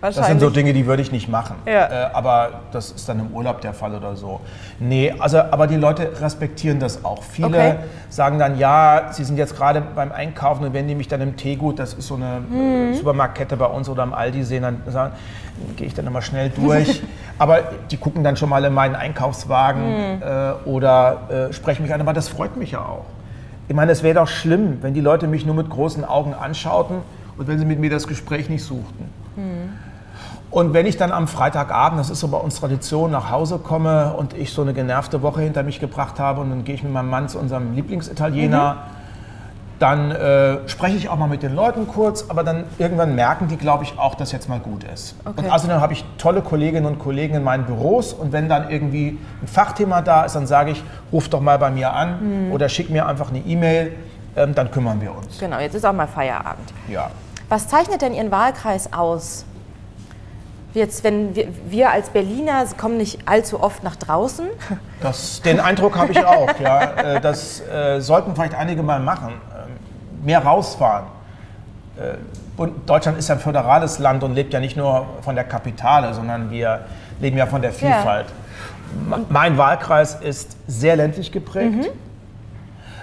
[0.00, 0.44] Das sind Wahrscheinlich.
[0.44, 1.56] so Dinge, die würde ich nicht machen.
[1.66, 1.86] Ja.
[1.86, 4.38] Äh, aber das ist dann im Urlaub der Fall oder so.
[4.78, 7.22] Nee, also, aber die Leute respektieren das auch.
[7.24, 7.74] Viele Okay.
[8.08, 11.36] sagen dann, ja, sie sind jetzt gerade beim Einkaufen und wenn die mich dann im
[11.36, 12.92] Teegut, das ist so eine Mhm.
[12.92, 15.14] äh, Supermarktkette bei uns oder im Aldi sehen, dann sagen,
[15.76, 17.02] gehe ich dann immer schnell durch.
[17.40, 17.58] aber
[17.90, 20.22] die gucken dann schon mal in meinen Einkaufswagen Mhm.
[20.22, 22.00] äh, oder äh, sprechen mich an.
[22.00, 23.04] Aber das freut mich ja auch.
[23.66, 26.98] Ich meine, es wäre doch schlimm, wenn die Leute mich nur mit großen Augen anschauten
[27.36, 29.12] und wenn sie mit mir das Gespräch nicht suchten.
[30.50, 34.14] Und wenn ich dann am Freitagabend, das ist so bei uns Tradition, nach Hause komme
[34.14, 36.92] und ich so eine genervte Woche hinter mich gebracht habe und dann gehe ich mit
[36.92, 38.76] meinem Mann zu unserem Lieblingsitaliener,
[39.78, 43.56] dann äh, spreche ich auch mal mit den Leuten kurz, aber dann irgendwann merken die,
[43.56, 45.14] glaube ich, auch, dass jetzt mal gut ist.
[45.24, 45.44] Okay.
[45.44, 49.18] Und außerdem habe ich tolle Kolleginnen und Kollegen in meinen Büros und wenn dann irgendwie
[49.40, 50.82] ein Fachthema da ist, dann sage ich,
[51.12, 53.92] ruf doch mal bei mir an oder schick mir einfach eine E-Mail,
[54.36, 55.38] ähm, dann kümmern wir uns.
[55.38, 56.72] Genau, jetzt ist auch mal Feierabend.
[56.88, 57.10] Ja.
[57.48, 59.44] Was zeichnet denn Ihren Wahlkreis aus?
[60.74, 64.46] Jetzt, wenn wir, wir als Berliner kommen nicht allzu oft nach draußen.
[65.00, 66.48] Das, den Eindruck habe ich auch.
[66.60, 66.78] Ja.
[67.16, 69.32] Äh, Das äh, sollten vielleicht einige mal machen.
[69.32, 71.06] Ähm, Mehr rausfahren.
[71.96, 72.14] Äh,
[72.60, 76.12] und Deutschland ist ja ein föderales Land und lebt ja nicht nur von der Kapitale,
[76.12, 76.80] sondern wir
[77.20, 78.26] leben ja von der Vielfalt.
[79.08, 81.88] Ma- Mein Wahlkreis ist sehr ländlich geprägt.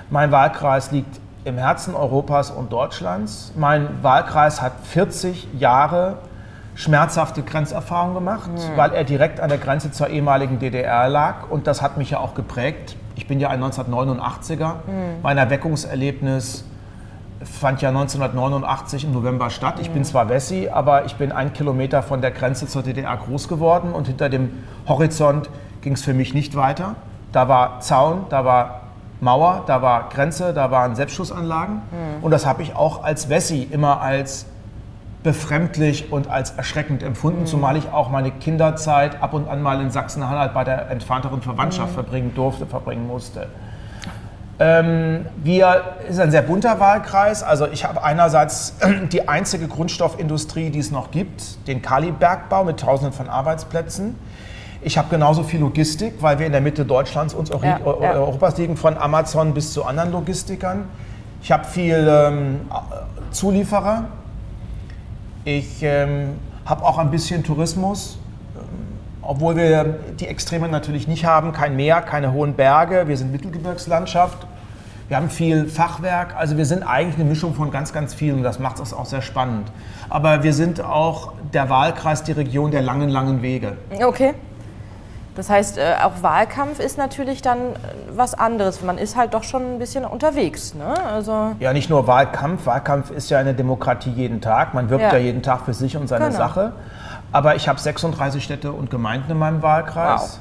[0.10, 3.52] Mein Wahlkreis liegt im Herzen Europas und Deutschlands.
[3.56, 6.18] Mein Wahlkreis hat 40 Jahre
[6.76, 11.50] schmerzhafte Grenzerfahrung gemacht, weil er direkt an der Grenze zur ehemaligen DDR lag.
[11.50, 12.98] Und das hat mich ja auch geprägt.
[13.16, 14.74] Ich bin ja ein 1989er.
[15.24, 16.66] Mein Erweckungserlebnis
[17.44, 19.76] fand ja 1989 im November statt.
[19.80, 23.48] Ich bin zwar Wessi, aber ich bin ein Kilometer von der Grenze zur DDR groß
[23.48, 24.52] geworden und hinter dem
[24.88, 25.50] Horizont
[25.82, 26.96] ging es für mich nicht weiter.
[27.32, 28.82] Da war Zaun, da war
[29.22, 31.82] Mauer, da war Grenze, da waren Selbstschussanlagen.
[32.22, 34.46] Und das habe ich auch als Wessi immer als
[35.26, 39.90] befremdlich und als erschreckend empfunden, zumal ich auch meine Kinderzeit ab und an mal in
[39.90, 43.48] Sachsen-Anhalt bei der entfernteren Verwandtschaft verbringen durfte, verbringen musste.
[44.60, 47.42] Ähm, wir ist ein sehr bunter Wahlkreis.
[47.42, 48.76] Also ich habe einerseits
[49.12, 54.16] die einzige Grundstoffindustrie, die es noch gibt, den Kalibergbau mit Tausenden von Arbeitsplätzen.
[54.82, 58.12] Ich habe genauso viel Logistik, weil wir in der Mitte Deutschlands uns auch Ja, ja.
[58.14, 60.84] Europas liegen, von Amazon bis zu anderen Logistikern.
[61.42, 62.62] Ich habe viel ähm,
[63.32, 64.06] Zulieferer.
[65.48, 68.18] Ich ähm, habe auch ein bisschen Tourismus,
[68.56, 68.62] ähm,
[69.22, 71.52] obwohl wir die Extreme natürlich nicht haben.
[71.54, 73.08] Kein Meer, keine hohen Berge.
[73.08, 74.48] Wir sind Mittelgebirgslandschaft.
[75.08, 76.36] Wir haben viel Fachwerk.
[76.36, 78.42] Also wir sind eigentlich eine Mischung von ganz, ganz vielen.
[78.42, 79.72] Das macht es auch sehr spannend.
[80.10, 83.74] Aber wir sind auch der Wahlkreis, die Region der langen, langen Wege.
[84.04, 84.34] Okay.
[85.36, 87.76] Das heißt, äh, auch Wahlkampf ist natürlich dann äh,
[88.16, 88.82] was anderes.
[88.82, 90.74] Man ist halt doch schon ein bisschen unterwegs.
[90.74, 90.94] Ne?
[91.12, 92.66] Also, Ja, nicht nur Wahlkampf.
[92.66, 94.74] Wahlkampf ist ja eine Demokratie jeden Tag.
[94.74, 95.12] Man wirbt Ja.
[95.14, 96.38] ja, jeden Tag für sich und seine Genau.
[96.38, 96.72] Sache.
[97.34, 100.40] Aber ich habe 36 Städte und Gemeinden in meinem Wahlkreis.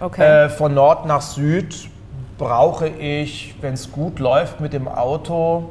[0.00, 0.46] okay.
[0.46, 1.88] Äh, von Nord nach Süd
[2.36, 5.68] brauche ich, wenn es gut läuft, mit dem Auto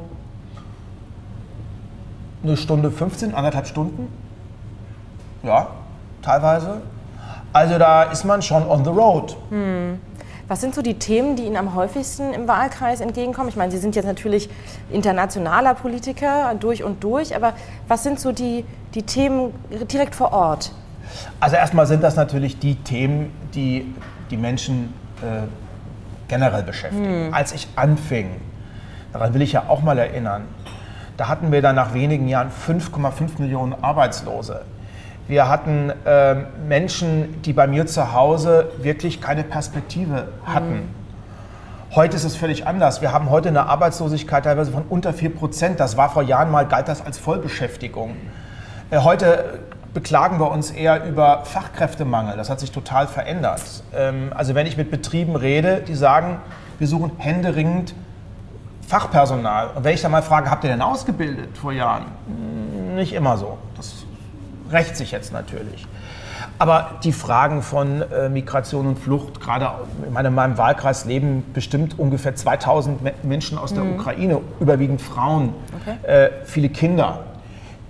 [2.42, 4.08] eine Stunde 15, anderthalb Stunden.
[5.42, 5.66] Ja,
[6.22, 6.80] teilweise.
[7.52, 9.36] Also da ist man schon on the road.
[10.48, 13.48] Was sind so die Themen, die Ihnen am häufigsten im Wahlkreis entgegenkommen?
[13.48, 14.50] Ich meine, Sie sind jetzt natürlich
[14.90, 17.54] internationaler Politiker durch und durch, aber
[17.88, 19.54] was sind so die, die Themen
[19.90, 20.72] direkt vor Ort?
[21.40, 23.94] Also erstmal sind das natürlich die Themen, die
[24.30, 25.46] die Menschen äh,
[26.28, 27.32] generell beschäftigen.
[27.32, 28.40] Als ich anfing,
[29.12, 30.44] daran will ich ja auch mal erinnern,
[31.18, 34.62] da hatten wir dann nach wenigen Jahren 5,5 Millionen Arbeitslose.
[35.32, 40.94] Wir hatten ähm, Menschen, die bei mir zu Hause wirklich keine Perspektive hatten.
[41.94, 43.00] Heute ist es völlig anders.
[43.00, 45.80] Wir haben heute eine Arbeitslosigkeit teilweise von unter 4 Prozent.
[45.80, 48.14] Das war vor Jahren mal, galt das als Vollbeschäftigung.
[48.90, 49.60] Äh, Heute
[49.94, 52.36] beklagen wir uns eher über Fachkräftemangel.
[52.36, 53.62] Das hat sich total verändert.
[53.96, 56.42] Ähm, Also wenn ich mit Betrieben rede, die sagen,
[56.78, 57.94] wir suchen händeringend
[58.86, 59.70] Fachpersonal.
[59.76, 62.04] Und wenn ich dann mal frage, habt ihr denn ausgebildet vor Jahren?
[62.96, 63.56] Nicht immer so.
[63.78, 64.01] Das
[64.72, 65.86] rächt sich jetzt natürlich.
[66.58, 69.70] Aber die Fragen von äh, Migration und Flucht, gerade
[70.06, 75.00] in meinem, in meinem Wahlkreis leben bestimmt ungefähr 2000 Me- Menschen aus der Ukraine, überwiegend
[75.00, 75.54] Frauen,
[76.02, 77.20] äh, viele Kinder.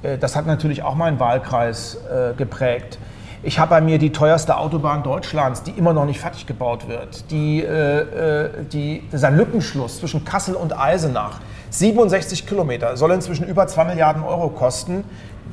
[0.02, 1.98] Äh, das hat natürlich auch meinen Wahlkreis
[2.36, 2.98] geprägt.
[3.44, 7.28] Ich habe bei mir die teuerste Autobahn Deutschlands, die immer noch nicht fertig gebaut wird.
[7.32, 11.40] Die, äh, äh, die, dieser Lückenschluss zwischen Kassel und Eisenach,
[11.70, 15.02] 67 Kilometer, soll inzwischen über 2 Milliarden Euro kosten.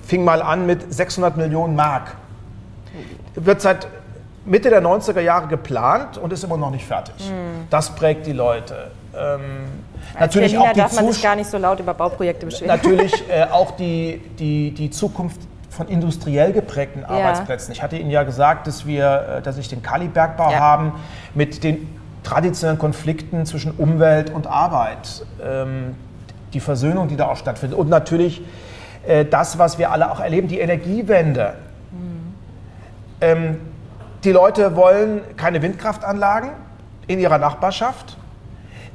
[0.09, 2.15] Fing mal an mit 600 Millionen Mark.
[3.35, 3.87] Wird seit
[4.43, 7.13] Mitte der 90er Jahre geplant und ist immer noch nicht fertig.
[7.69, 8.89] Das prägt die Leute.
[9.15, 9.41] Ähm,
[10.19, 12.75] natürlich Berliner auch die darf man sich gar nicht so laut über Bauprojekte beschweren.
[12.75, 17.71] natürlich äh, auch die, die, die Zukunft von industriell geprägten Arbeitsplätzen.
[17.71, 20.59] Ich hatte Ihnen ja gesagt, dass wir, äh, dass ich den Kalibergbau Ja.
[20.59, 20.93] haben
[21.35, 21.87] mit den
[22.23, 25.23] traditionellen Konflikten zwischen Umwelt und Arbeit.
[25.45, 25.95] Ähm,
[26.53, 27.77] die Versöhnung, die da auch stattfindet.
[27.77, 28.41] Und natürlich
[29.09, 31.55] äh, das, was wir alle auch erleben, die Energiewende.
[33.21, 33.59] Ähm,
[34.23, 36.51] die Leute wollen keine Windkraftanlagen
[37.07, 38.17] in ihrer Nachbarschaft.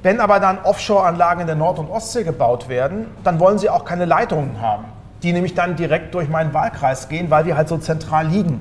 [0.03, 3.85] Wenn aber dann Offshore-Anlagen in der Nord- und Ostsee gebaut werden, dann wollen sie auch
[3.85, 4.85] keine Leitungen haben,
[5.23, 8.61] die nämlich dann direkt durch meinen Wahlkreis gehen, weil wir halt so zentral liegen.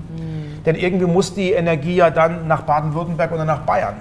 [0.66, 3.96] Denn irgendwie muss die Energie ja dann nach Baden-Württemberg oder nach Bayern.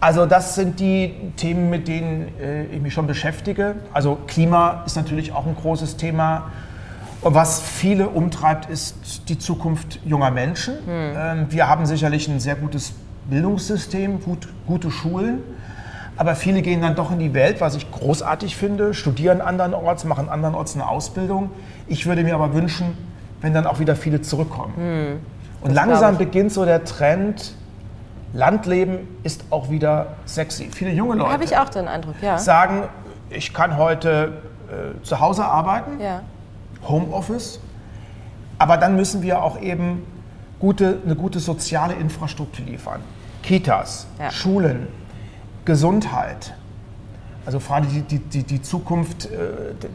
[0.00, 3.76] Also das sind die Themen, mit denen äh, ich mich schon beschäftige.
[3.92, 6.50] Also Klima ist natürlich auch ein großes Thema.
[7.20, 10.74] Und was viele umtreibt, ist die Zukunft junger Menschen.
[10.88, 12.94] Ähm, wir haben sicherlich ein sehr gutes
[13.28, 15.40] Bildungssystem, gut, gute Schulen.
[16.16, 20.28] Aber viele gehen dann doch in die Welt, was ich großartig finde, studieren andernorts, machen
[20.28, 21.50] andernorts eine Ausbildung.
[21.88, 22.96] Ich würde mir aber wünschen,
[23.40, 24.74] wenn dann auch wieder viele zurückkommen.
[25.62, 26.26] Und langsam glaub ich.
[26.28, 27.54] beginnt so der Trend,
[28.32, 30.68] Landleben ist auch wieder sexy.
[30.70, 32.38] Viele junge Leute Habe ich auch den Eindruck, ja.
[32.38, 32.84] sagen,
[33.28, 34.32] ich kann heute
[34.68, 36.22] äh, zu Hause arbeiten, ja.
[36.86, 37.60] Homeoffice,
[38.58, 40.06] aber dann müssen wir auch eben
[40.58, 43.00] gute, eine gute soziale Infrastruktur liefern.
[43.42, 44.30] Kitas, Ja.
[44.30, 44.86] Schulen,
[45.64, 46.54] Gesundheit.
[47.46, 49.28] Also vor allem die, die, die Zukunft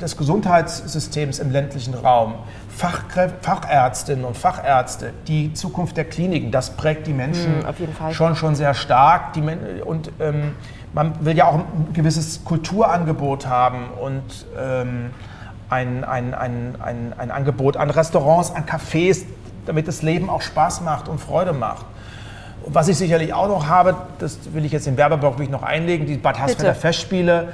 [0.02, 2.36] des Gesundheitssystems im ländlichen Raum,
[2.70, 8.56] Fachkräfte, Fachärztinnen und Fachärzte, die Zukunft der Kliniken, das prägt die Menschen mhm, schon, schon
[8.56, 9.34] sehr stark.
[9.34, 9.42] Die,
[9.86, 10.54] und ähm,
[10.94, 14.24] man will ja auch ein gewisses Kulturangebot haben und
[14.58, 15.12] ähm,
[15.70, 19.26] ein, ein, ein, ein, ein Angebot an Restaurants, an Cafés,
[19.66, 21.86] damit das Leben auch Spaß macht und Freude macht.
[22.68, 26.18] Was ich sicherlich auch noch habe, das will ich jetzt im Werbeblock noch einlegen, die
[26.18, 27.50] Bad Haßfelder Festspiele,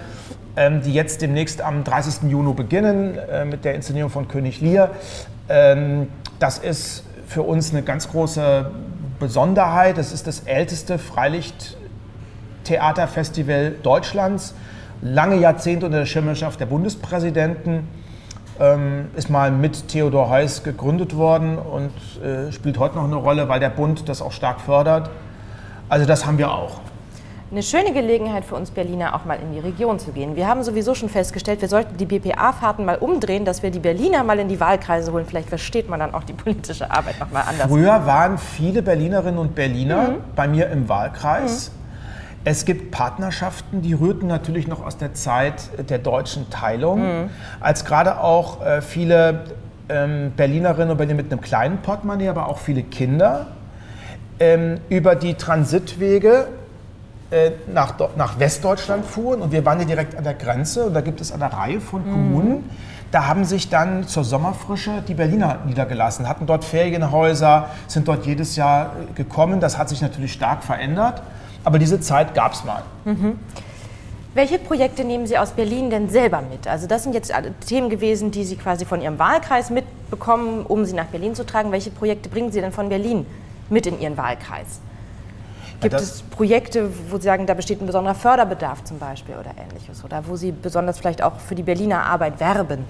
[0.55, 2.29] ähm, die jetzt demnächst am 30.
[2.29, 4.91] Juni beginnen äh, mit der Inszenierung von König Lear.
[5.49, 6.07] Ähm,
[6.39, 8.71] das ist für uns eine ganz große
[9.19, 9.97] Besonderheit.
[9.97, 14.53] Es ist das älteste Freilichttheaterfestival Deutschlands,
[15.01, 17.87] lange Jahrzehnte unter der Schirmherrschaft der Bundespräsidenten
[18.61, 21.91] ähm, ist mal mit Theodor Heuss gegründet worden und
[22.23, 25.09] äh, spielt heute noch eine Rolle, weil der Bund das auch stark fördert.
[25.89, 26.79] Also das haben wir auch.
[27.51, 30.37] Eine schöne Gelegenheit für uns Berliner, auch mal in die Region zu gehen.
[30.37, 34.23] Wir haben sowieso schon festgestellt, wir sollten die BPA-Fahrten mal umdrehen, dass wir die Berliner
[34.23, 35.25] mal in die Wahlkreise holen.
[35.25, 37.67] Vielleicht versteht man dann auch die politische Arbeit noch mal anders.
[37.67, 40.15] Früher waren viele Berlinerinnen und Berliner mhm.
[40.33, 41.71] bei mir im Wahlkreis.
[41.71, 41.80] Mhm.
[42.43, 47.29] Es gibt Partnerschaften, die rührten natürlich noch aus der Zeit der deutschen Teilung, mhm.
[47.59, 49.43] als gerade auch äh, viele
[49.89, 53.47] ähm, Berlinerinnen und Berliner mit einem kleinen Portemonnaie, aber auch viele Kinder
[54.39, 56.47] ähm, über die Transitwege
[57.29, 61.01] äh, nach, nach Westdeutschland fuhren und wir waren ja direkt an der Grenze und da
[61.01, 62.11] gibt es eine Reihe von mhm.
[62.11, 62.69] Kommunen.
[63.11, 68.55] Da haben sich dann zur Sommerfrische die Berliner niedergelassen, hatten dort Ferienhäuser, sind dort jedes
[68.55, 69.59] Jahr äh, gekommen.
[69.59, 71.21] Das hat sich natürlich stark verändert.
[71.63, 72.83] Aber diese Zeit gab es mal.
[73.05, 73.39] Mhm.
[74.33, 76.65] Welche Projekte nehmen Sie aus Berlin denn selber mit?
[76.65, 77.33] Also das sind jetzt
[77.67, 81.71] Themen gewesen, die Sie quasi von Ihrem Wahlkreis mitbekommen, um sie nach Berlin zu tragen.
[81.73, 83.25] Welche Projekte bringen Sie denn von Berlin
[83.69, 84.79] mit in Ihren Wahlkreis?
[85.81, 89.51] Gibt ja, es Projekte, wo Sie sagen, da besteht ein besonderer Förderbedarf zum Beispiel oder
[89.57, 90.05] ähnliches?
[90.05, 92.85] Oder wo Sie besonders vielleicht auch für die Berliner Arbeit werben?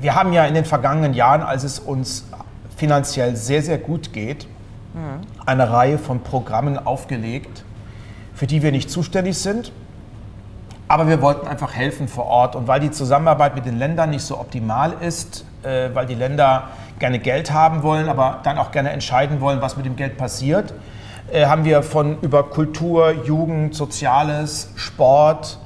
[0.00, 2.24] Wir haben ja in den vergangenen Jahren, als es uns
[2.76, 4.48] finanziell sehr, sehr gut geht,
[5.44, 7.64] eine Reihe von Programmen aufgelegt,
[8.34, 9.72] für die wir nicht zuständig sind.
[10.86, 12.56] Aber wir wollten einfach helfen vor Ort.
[12.56, 16.68] Und weil die Zusammenarbeit mit den Ländern nicht so optimal ist, äh, weil die Länder
[16.98, 20.74] gerne Geld haben wollen, aber dann auch gerne entscheiden wollen, was mit dem Geld passiert,
[21.32, 25.58] äh, haben wir von über Kultur, Jugend, Soziales, Sport,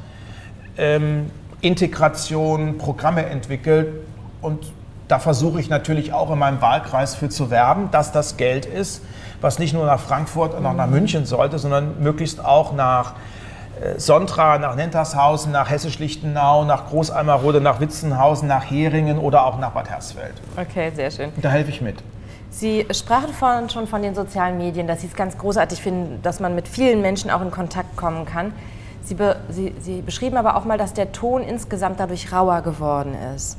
[0.76, 3.88] ähm, Integration Programme entwickelt.
[4.40, 4.72] Und
[5.08, 9.02] da versuche ich natürlich auch in meinem Wahlkreis für zu werben, dass das Geld ist,
[9.40, 13.14] was nicht nur nach Frankfurt und auch nach München sollte, sondern möglichst auch nach
[13.80, 19.70] äh, Sontra, nach Nentershausen, nach Hessisch-Lichtenau, nach Großalmerode, nach Witzenhausen, nach Heringen oder auch nach
[19.70, 20.34] Bad Hersfeld.
[20.56, 21.32] Okay, sehr schön.
[21.40, 21.96] Da helfe ich mit.
[22.50, 26.40] Sie sprachen vorhin schon von den sozialen Medien, dass Sie es ganz großartig finden, dass
[26.40, 28.52] man mit vielen Menschen auch in Kontakt kommen kann.
[29.02, 33.14] Sie, be Sie, Sie beschrieben aber auch mal, dass der Ton insgesamt dadurch rauer geworden
[33.34, 33.58] ist.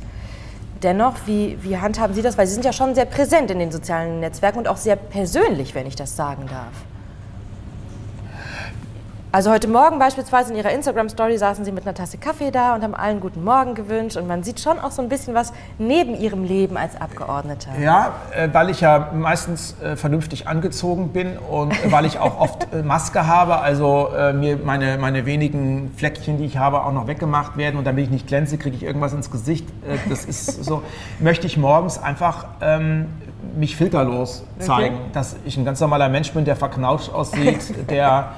[0.84, 2.38] Dennoch, wie, wie handhaben Sie das?
[2.38, 5.76] Weil Sie sind ja schon sehr präsent in den sozialen Netzwerken und auch sehr persönlich,
[5.76, 6.72] wenn ich das sagen darf.
[9.32, 12.82] Also heute Morgen beispielsweise in Ihrer Instagram-Story saßen Sie mit einer Tasse Kaffee da und
[12.82, 14.18] haben allen guten Morgen gewünscht.
[14.18, 17.70] Und man sieht schon auch so ein bisschen was neben Ihrem Leben als Abgeordneter.
[17.80, 22.40] Ja, äh, weil ich ja meistens äh, vernünftig angezogen bin und äh, weil ich auch
[22.40, 27.56] oft Maske habe, also mir meine, meine wenigen Fleckchen, die ich habe, auch noch weggemacht
[27.56, 27.78] werden.
[27.78, 29.68] Und damit ich nicht glänze, kriege ich irgendwas ins Gesicht.
[30.10, 30.82] das ist so,
[31.20, 33.06] möchte ich morgens einfach ähm,
[33.56, 35.06] mich filterlos zeigen, okay.
[35.14, 38.32] dass ich ein ganz normaler Mensch bin, der verknautscht aussieht, der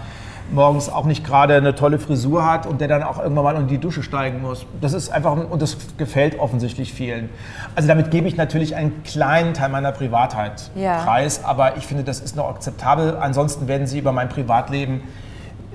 [0.52, 3.68] morgens auch nicht gerade eine tolle Frisur hat und der dann auch irgendwann mal in
[3.68, 4.66] die Dusche steigen muss.
[4.80, 7.30] Das ist einfach, und das gefällt offensichtlich vielen.
[7.76, 11.04] Also damit gebe ich natürlich einen kleinen Teil meiner Privatheit ja.
[11.04, 13.18] preis, aber ich finde, das ist noch akzeptabel.
[13.20, 15.02] Ansonsten werden Sie über mein Privatleben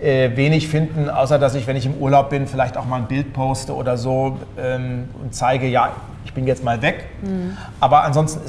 [0.01, 3.07] äh, wenig finden, außer dass ich, wenn ich im Urlaub bin, vielleicht auch mal ein
[3.07, 5.93] Bild poste oder so ähm, und zeige, ja,
[6.37, 7.07] bin jetzt mal weg.
[7.23, 7.57] Mhm.
[7.81, 8.41] Aber ansonsten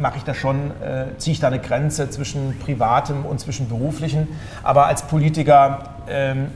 [0.00, 4.28] mache ich da schon, äh, ziehe ich da eine Grenze zwischen Privatem und zwischen Beruflichen.
[4.62, 6.46] Aber als Politiker ähm,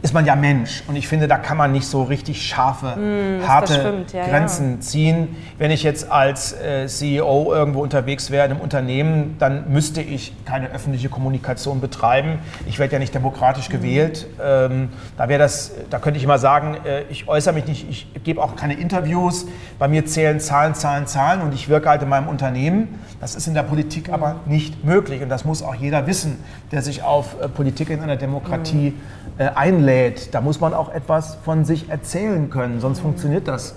[0.00, 0.84] ist man ja Mensch.
[0.86, 4.80] Und ich finde, da kann man nicht so richtig scharfe, mm, harte ja, Grenzen ja.
[4.80, 5.36] ziehen.
[5.58, 10.32] Wenn ich jetzt als äh, CEO irgendwo unterwegs wäre in einem Unternehmen, dann müsste ich
[10.44, 12.38] keine öffentliche Kommunikation betreiben.
[12.66, 13.72] Ich werde ja nicht demokratisch mm.
[13.72, 14.26] gewählt.
[14.40, 18.06] Ähm, da wäre das, da könnte ich mal sagen, äh, ich äußere mich nicht, ich
[18.22, 19.46] gebe auch keine Interviews.
[19.80, 23.00] Bei mir zählen Zahlen, Zahlen, Zahlen und ich wirke halt in meinem Unternehmen.
[23.20, 24.14] Das ist in der Politik mm.
[24.14, 25.22] aber nicht möglich.
[25.22, 26.38] Und das muss auch jeder wissen,
[26.72, 29.40] der sich auf äh, Politik in einer Demokratie mm.
[29.40, 33.02] äh, einlädt da muss man auch etwas von sich erzählen können, sonst mhm.
[33.02, 33.74] funktioniert das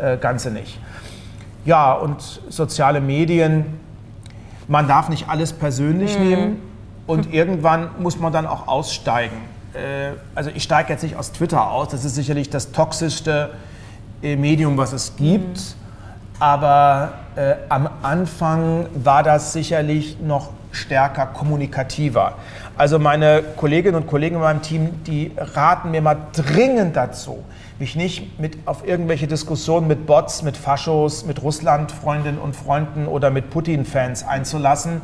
[0.00, 0.78] äh, Ganze nicht.
[1.64, 3.64] Ja, und soziale Medien,
[4.68, 6.24] man darf nicht alles persönlich mhm.
[6.24, 6.62] nehmen
[7.06, 9.36] und irgendwann muss man dann auch aussteigen.
[10.36, 13.50] also ich steige jetzt nicht aus Twitter aus, das ist sicherlich das toxischste
[14.22, 15.56] Medium, was es gibt.
[15.56, 15.74] Mhm.
[16.38, 17.14] Aber
[17.68, 22.34] am Anfang war das sicherlich noch stärker kommunikativer.
[22.76, 27.44] Also meine Kolleginnen und Kollegen in meinem Team, die raten mir mal dringend dazu,
[27.78, 33.30] mich nicht mit auf irgendwelche Diskussionen mit Bots, mit Faschos, mit Russland-Freundinnen und Freunden oder
[33.30, 35.00] mit Putin-Fans einzulassen.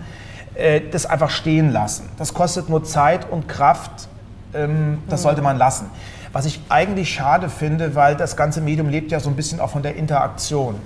[0.55, 2.09] Äh, das einfach stehen lassen.
[2.19, 4.09] Das kostet nur Zeit und Kraft.
[4.53, 5.87] Ähm, das sollte man lassen.
[6.33, 9.71] Was ich eigentlich schade finde, weil das ganze Medium lebt ja so ein bisschen auch
[9.71, 10.77] von der Interaktion.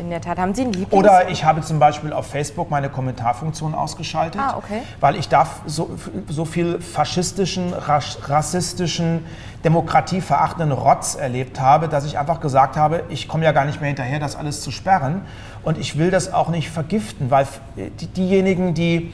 [0.00, 0.38] In der Tat.
[0.38, 4.56] Haben Sie einen Lieblings Oder ich habe zum Beispiel auf Facebook meine Kommentarfunktion ausgeschaltet, ah,
[4.56, 4.82] okay.
[5.00, 5.90] weil ich darf so,
[6.28, 9.24] so viel faschistischen, rassistischen,
[9.64, 13.88] demokratieverachtenden Rotz erlebt habe, dass ich einfach gesagt habe, ich komme ja gar nicht mehr
[13.88, 15.22] hinterher, das alles zu sperren.
[15.62, 19.12] Und ich will das auch nicht vergiften, weil die, diejenigen, die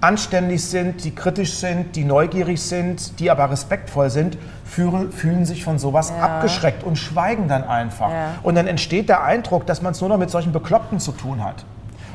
[0.00, 5.64] anständig sind, die kritisch sind, die neugierig sind, die aber respektvoll sind, fühlen, fühlen sich
[5.64, 6.22] von sowas ja.
[6.24, 8.10] abgeschreckt und schweigen dann einfach.
[8.10, 8.34] Ja.
[8.42, 11.42] Und dann entsteht der Eindruck, dass man es nur noch mit solchen Bekloppten zu tun
[11.44, 11.64] hat.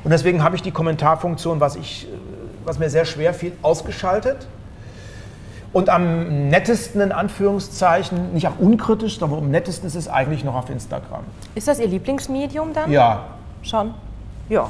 [0.03, 2.07] Und deswegen habe ich die Kommentarfunktion, was, ich,
[2.63, 4.47] was mir sehr schwer fiel, ausgeschaltet.
[5.73, 10.55] Und am nettesten in Anführungszeichen, nicht am unkritisch, sondern am nettesten ist es eigentlich noch
[10.55, 11.23] auf Instagram.
[11.55, 12.91] Ist das Ihr Lieblingsmedium dann?
[12.91, 13.25] Ja.
[13.63, 13.93] Schon?
[14.49, 14.69] Ja.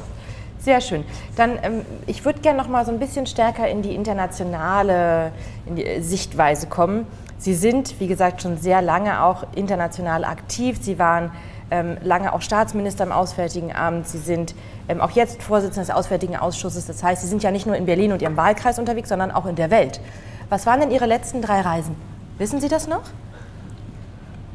[0.63, 1.03] Sehr schön.
[1.35, 5.33] Dann, ähm, ich würde gerne noch mal so ein bisschen stärker in die internationale
[5.65, 7.05] in die Sichtweise kommen.
[7.37, 10.77] Sie sind, wie gesagt, schon sehr lange auch international aktiv.
[10.81, 11.31] Sie waren
[11.69, 14.07] ähm, lange auch Staatsminister im Auswärtigen Amt.
[14.07, 14.55] Sie sind
[14.87, 16.85] ähm, auch jetzt Vorsitzender des Auswärtigen Ausschusses.
[16.85, 19.45] Das heißt, Sie sind ja nicht nur in Berlin und Ihrem Wahlkreis unterwegs, sondern auch
[19.45, 19.99] in der Welt.
[20.47, 21.97] Was waren denn Ihre letzten drei Reisen?
[22.37, 23.03] Wissen Sie das noch?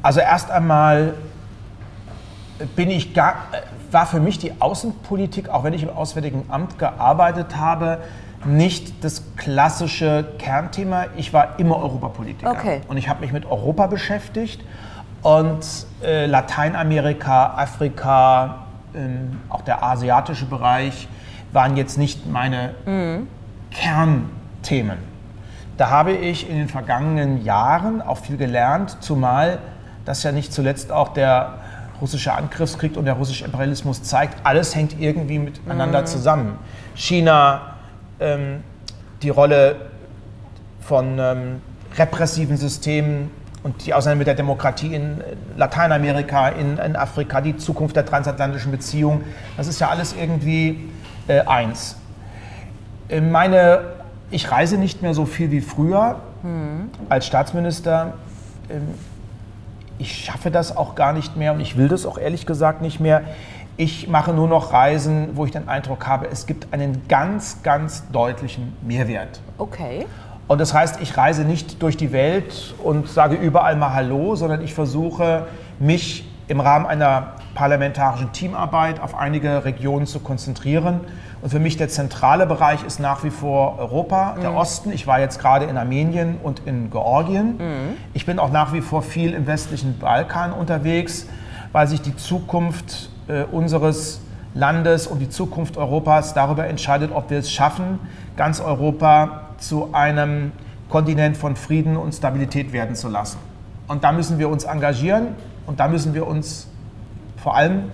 [0.00, 1.12] Also erst einmal
[2.76, 3.36] bin ich gar,
[3.90, 7.98] war für mich die Außenpolitik, auch wenn ich im Auswärtigen Amt gearbeitet habe,
[8.44, 11.06] nicht das klassische Kernthema.
[11.16, 12.50] Ich war immer Europapolitiker.
[12.50, 12.80] Okay.
[12.88, 14.60] Und ich habe mich mit Europa beschäftigt
[15.22, 15.66] und
[16.02, 21.08] äh, Lateinamerika, Afrika, ähm, auch der asiatische Bereich
[21.52, 23.26] waren jetzt nicht meine mhm.
[23.70, 24.98] Kernthemen.
[25.76, 29.58] Da habe ich in den vergangenen Jahren auch viel gelernt, zumal
[30.04, 31.54] das ja nicht zuletzt auch der
[32.00, 36.06] russische Angriffskrieg und der russische Imperialismus zeigt, alles hängt irgendwie miteinander mhm.
[36.06, 36.58] zusammen.
[36.94, 37.74] China,
[38.20, 38.62] ähm,
[39.22, 39.76] die Rolle
[40.80, 41.60] von ähm,
[41.96, 43.30] repressiven Systemen
[43.62, 45.22] und die Auseinandersetzung mit der Demokratie in
[45.56, 49.24] Lateinamerika, in, in, Afrika, die Zukunft der transatlantischen Beziehungen,
[49.56, 50.88] das ist ja alles irgendwie
[51.26, 51.96] äh, eins.
[53.08, 53.80] Äh, meine,
[54.30, 56.90] ich reise nicht mehr so viel wie früher mhm.
[57.08, 58.14] als Staatsminister.
[58.70, 58.94] Ähm,
[59.98, 63.00] ich schaffe das auch gar nicht mehr und ich will das auch ehrlich gesagt nicht
[63.00, 63.22] mehr.
[63.76, 68.10] Ich mache nur noch Reisen, wo ich den Eindruck habe, es gibt einen ganz, ganz
[68.10, 69.40] deutlichen Mehrwert.
[69.58, 70.06] Okay.
[70.48, 74.62] Und das heißt, ich reise nicht durch die Welt und sage überall mal Hallo, sondern
[74.62, 75.46] ich versuche,
[75.78, 81.00] mich im Rahmen einer parlamentarischen Teamarbeit auf einige Regionen zu konzentrieren.
[81.42, 84.58] Und für mich der zentrale Bereich ist nach wie vor Europa, der mhm.
[84.58, 84.92] Osten.
[84.92, 87.56] Ich war jetzt gerade in Armenien und in Georgien.
[87.56, 87.96] Mhm.
[88.14, 91.26] Ich bin auch nach wie vor viel im westlichen Balkan unterwegs,
[91.72, 94.20] weil sich die Zukunft äh, unseres
[94.54, 97.98] Landes und die Zukunft Europas darüber entscheidet, ob wir es schaffen,
[98.36, 100.52] ganz Europa zu einem
[100.88, 103.38] Kontinent von Frieden und Stabilität werden zu lassen.
[103.88, 105.34] Und da müssen wir uns engagieren
[105.66, 106.68] und da müssen wir uns
[107.42, 107.84] vor allem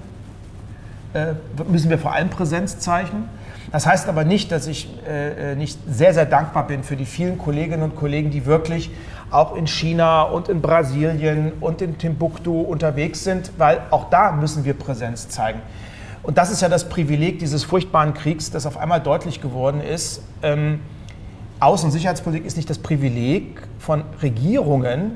[1.14, 1.35] äh,
[1.68, 3.28] müssen wir vor allem Präsenz zeigen.
[3.72, 7.07] Das heißt aber nicht, dass ich äh, äh, nicht sehr, sehr dankbar bin für die
[7.07, 8.90] vielen Kolleginnen und Kollegen, die wirklich
[9.30, 14.64] auch in China und in Brasilien und in Timbuktu unterwegs sind, weil auch da müssen
[14.64, 15.61] wir Präsenz zeigen.
[16.22, 20.22] Und das ist ja das Privileg dieses furchtbaren Kriegs, das auf einmal deutlich geworden ist.
[20.42, 20.80] Ähm,
[21.61, 25.12] Außen- und Sicherheitspolitik ist nicht das Privileg von Regierungen,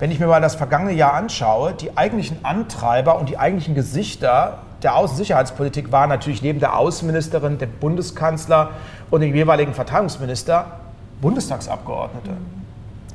[0.00, 4.58] wenn ich mir mal das vergangene Jahr anschaue, die eigentlichen Antreiber und die eigentlichen Gesichter
[4.82, 8.70] der Außensicherheitspolitik waren natürlich neben der Außenministerin, dem Bundeskanzler
[9.10, 10.80] und dem jeweiligen Verteidigungsminister
[11.20, 12.30] Bundestagsabgeordnete.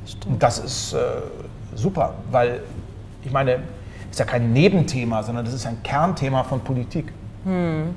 [0.06, 0.26] Stimmt.
[0.26, 0.98] Und das ist äh,
[1.74, 2.60] super, weil
[3.24, 3.58] ich meine,
[4.08, 7.12] ist ja kein Nebenthema, sondern das ist ein Kernthema von Politik.
[7.44, 7.96] Hm.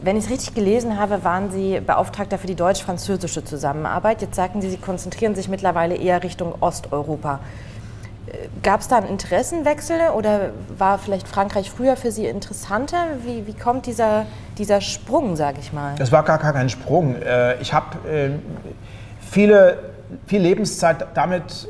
[0.00, 4.22] Wenn ich es richtig gelesen habe, waren Sie Beauftragter für die deutsch-französische Zusammenarbeit.
[4.22, 7.40] Jetzt sagten Sie, Sie konzentrieren sich mittlerweile eher Richtung Osteuropa.
[8.26, 13.06] Äh, Gab es da einen Interessenwechsel oder war vielleicht Frankreich früher für Sie interessanter?
[13.24, 15.96] Wie, wie kommt dieser, dieser Sprung, sage ich mal?
[15.98, 17.16] Es war gar kein Sprung.
[17.16, 18.30] Äh, ich habe äh,
[19.20, 19.78] viele,
[20.26, 21.66] viel Lebenszeit damit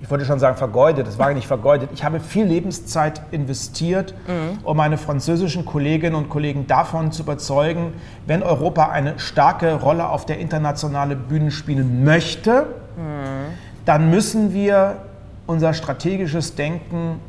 [0.00, 1.90] ich wollte schon sagen vergeudet, das war nicht vergeudet.
[1.92, 4.58] Ich habe viel Lebenszeit investiert, mhm.
[4.62, 7.94] um meine französischen Kolleginnen und Kollegen davon zu überzeugen,
[8.26, 12.62] wenn Europa eine starke Rolle auf der internationalen Bühne spielen möchte,
[12.96, 13.54] mhm.
[13.84, 14.98] dann müssen wir
[15.46, 17.20] unser strategisches Denken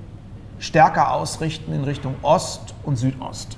[0.59, 3.57] stärker ausrichten in Richtung Ost und Südost.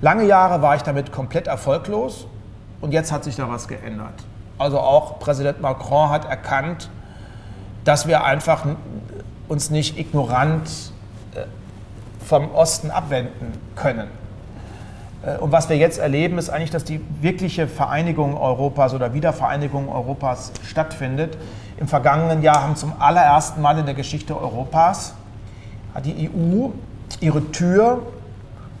[0.00, 2.26] Lange Jahre war ich damit komplett erfolglos
[2.80, 4.14] und jetzt hat sich da was geändert.
[4.58, 6.90] Also auch Präsident Macron hat erkannt,
[7.86, 8.66] dass wir einfach
[9.46, 10.68] uns nicht ignorant
[11.34, 11.44] äh,
[12.26, 14.08] vom Osten abwenden können.
[15.24, 19.88] Äh, und was wir jetzt erleben, ist eigentlich, dass die wirkliche Vereinigung Europas oder Wiedervereinigung
[19.88, 21.38] Europas stattfindet.
[21.78, 25.14] Im vergangenen Jahr haben zum allerersten Mal in der Geschichte Europas
[26.04, 26.70] die EU
[27.20, 28.02] ihre Tür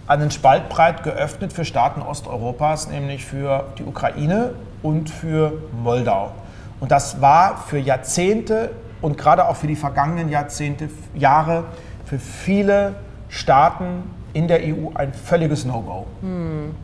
[0.08, 5.52] einen Spalt breit geöffnet für Staaten Osteuropas, nämlich für die Ukraine und für
[5.82, 6.32] Moldau.
[6.80, 8.72] Und das war für Jahrzehnte
[9.02, 11.64] und gerade auch für die vergangenen Jahrzehnte, Jahre
[12.04, 12.96] für viele
[13.28, 16.06] Staaten in der EU ein völliges No-Go.
[16.20, 16.74] Hm.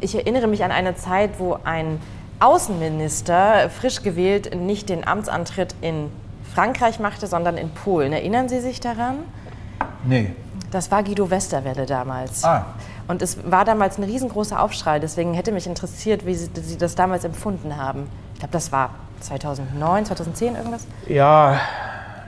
[0.00, 2.00] Ich erinnere mich an eine Zeit, wo ein
[2.40, 6.10] Außenminister, frisch gewählt, nicht den Amtsantritt in
[6.54, 8.12] Frankreich machte, sondern in Polen.
[8.12, 9.16] Erinnern Sie sich daran?
[10.04, 10.32] Nee.
[10.70, 12.44] Das war Guido Westerwelle damals.
[12.44, 12.66] Ah.
[13.08, 14.98] Und es war damals ein riesengroßer Aufschrei.
[14.98, 18.08] Deswegen hätte mich interessiert, wie Sie, Sie das damals empfunden haben.
[18.38, 20.86] Ich glaube, das war 2009, 2010 irgendwas?
[21.08, 21.58] Ja,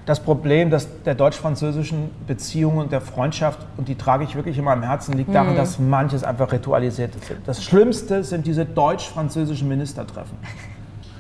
[0.06, 4.64] das Problem dass der deutsch-französischen Beziehungen und der Freundschaft, und die trage ich wirklich in
[4.64, 5.56] meinem Herzen, liegt darin, mhm.
[5.56, 7.30] dass manches einfach ritualisiert ist.
[7.46, 10.36] Das Schlimmste sind diese deutsch-französischen Ministertreffen.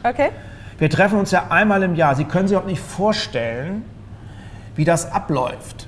[0.02, 0.30] Okay.
[0.78, 2.16] Wir treffen uns ja einmal im Jahr.
[2.16, 3.84] Sie können sich auch nicht vorstellen,
[4.74, 5.86] wie das abläuft.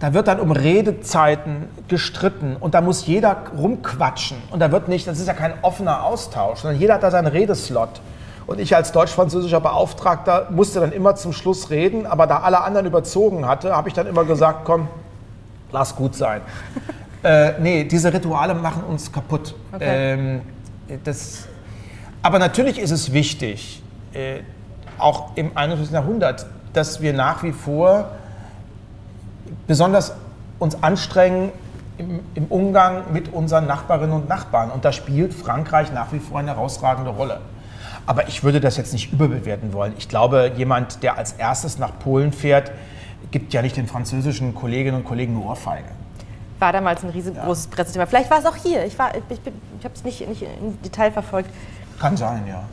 [0.00, 4.38] Da wird dann um Redezeiten gestritten und da muss jeder rumquatschen.
[4.50, 7.26] Und da wird nicht, das ist ja kein offener Austausch, sondern jeder hat da seinen
[7.26, 8.00] Redeslot.
[8.48, 12.86] Und ich als deutsch-französischer Beauftragter musste dann immer zum Schluss reden, aber da alle anderen
[12.86, 14.88] überzogen hatte, habe ich dann immer gesagt, komm,
[15.70, 16.40] lass gut sein.
[17.22, 19.54] äh, nee, diese Rituale machen uns kaputt.
[19.70, 20.14] Okay.
[20.14, 20.40] Ähm,
[21.04, 21.46] das,
[22.22, 23.82] aber natürlich ist es wichtig,
[24.14, 24.40] äh,
[24.96, 25.92] auch im 21.
[25.92, 28.12] Jahrhundert, dass wir nach wie vor
[29.66, 30.14] besonders
[30.58, 31.52] uns anstrengen
[31.98, 34.70] im, im, Umgang mit unseren Nachbarinnen und Nachbarn.
[34.70, 37.40] Und da spielt Frankreich nach wie vor eine herausragende Rolle.
[38.08, 39.92] Aber ich würde das jetzt nicht überbewerten wollen.
[39.98, 42.72] Ich glaube, jemand, der als erstes nach Polen fährt,
[43.30, 45.90] gibt ja nicht den französischen Kolleginnen und Kollegen eine Ohrfeige.
[46.58, 47.70] War damals ein riesengroßes ja.
[47.76, 48.06] Pressethema.
[48.06, 48.86] Vielleicht war es auch hier.
[48.86, 49.40] Ich, ich,
[49.78, 51.50] ich habe es nicht, nicht im Detail verfolgt.
[52.00, 52.64] Kann sein, ja.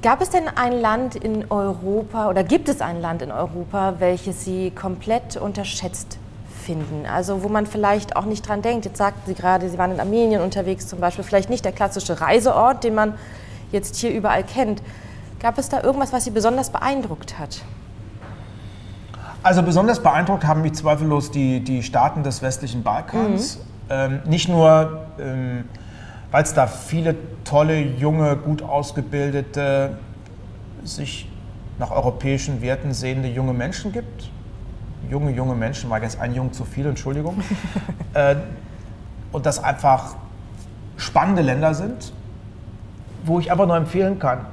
[0.00, 4.44] Gab es denn ein Land in Europa oder gibt es ein Land in Europa, welches
[4.44, 6.16] Sie komplett unterschätzt
[6.62, 7.06] finden?
[7.12, 8.84] Also wo man vielleicht auch nicht dran denkt.
[8.84, 11.24] Jetzt sagten Sie gerade, Sie waren in Armenien unterwegs zum Beispiel.
[11.24, 13.14] Vielleicht nicht der klassische Reiseort, den man
[13.76, 14.82] jetzt hier überall kennt.
[15.38, 17.62] Gab es da irgendwas, was Sie besonders beeindruckt hat?
[19.42, 23.58] Also besonders beeindruckt haben mich zweifellos die, die Staaten des westlichen Balkans.
[23.58, 23.62] Mhm.
[23.88, 25.64] Ähm, nicht nur, ähm,
[26.32, 27.14] weil es da viele
[27.44, 29.98] tolle, junge, gut ausgebildete,
[30.82, 31.30] sich
[31.78, 34.30] nach europäischen Werten sehende junge Menschen gibt.
[35.08, 37.40] Junge, junge Menschen, war jetzt ein Jung zu viel, Entschuldigung.
[38.14, 38.36] äh,
[39.30, 40.16] und das einfach
[40.96, 42.12] spannende Länder sind,
[43.26, 44.46] wo ich einfach nur empfehlen kann.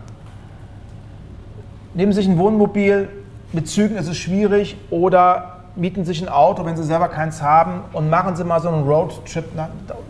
[1.94, 3.08] Nehmen Sie sich ein Wohnmobil,
[3.52, 7.82] mit Zügen ist es schwierig oder mieten sich ein Auto, wenn Sie selber keins haben
[7.94, 9.46] und machen Sie mal so einen Roadtrip,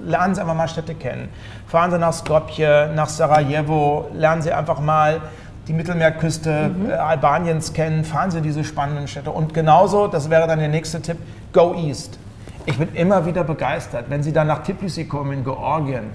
[0.03, 1.29] lernen Sie einfach mal Städte kennen.
[1.67, 5.21] Fahren Sie nach Skopje, nach Sarajevo, lernen Sie einfach mal
[5.67, 6.89] die Mittelmeerküste mhm.
[6.89, 9.31] Äh, Albaniens kennen, fahren Sie diese spannenden Städte.
[9.31, 11.17] Und genauso, das wäre dann der nächste Tipp,
[11.53, 12.19] go east.
[12.65, 16.11] Ich bin immer wieder begeistert, wenn Sie dann nach Tbilisi kommen in Georgien.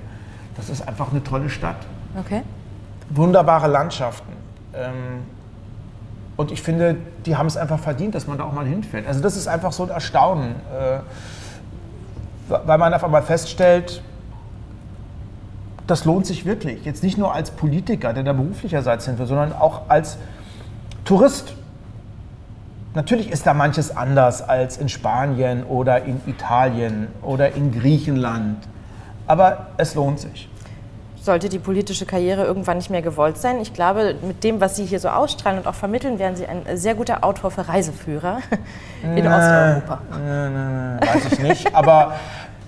[0.57, 1.77] Das ist einfach eine tolle Stadt.
[2.19, 2.43] Okay.
[3.11, 4.33] Wunderbare Landschaften.
[4.75, 5.23] Ähm,
[6.37, 6.97] und ich finde,
[7.27, 9.07] die haben es einfach verdient, dass man da auch mal hinfährt.
[9.07, 10.99] Also das ist einfach so ein Erstaunen, äh,
[12.49, 14.03] weil man auf einmal feststellt,
[15.87, 16.85] das lohnt sich wirklich.
[16.85, 20.19] Jetzt nicht nur als Politiker, der da beruflicherseits hin will, sondern auch als
[21.05, 21.55] Tourist.
[22.95, 28.59] Natürlich ist da manches anders als in Spanien oder in Italien oder in Griechenland,
[29.27, 30.49] aber es lohnt sich
[31.23, 33.61] sollte die politische Karriere irgendwann nicht mehr gewollt sein.
[33.61, 36.63] Ich glaube, mit dem, was Sie hier so ausstrahlen und auch vermitteln, wären Sie ein
[36.75, 38.39] sehr guter Autor für Reiseführer
[39.03, 40.03] in na, Osteuropa.
[40.11, 42.15] Na, na, weiß ich nicht, aber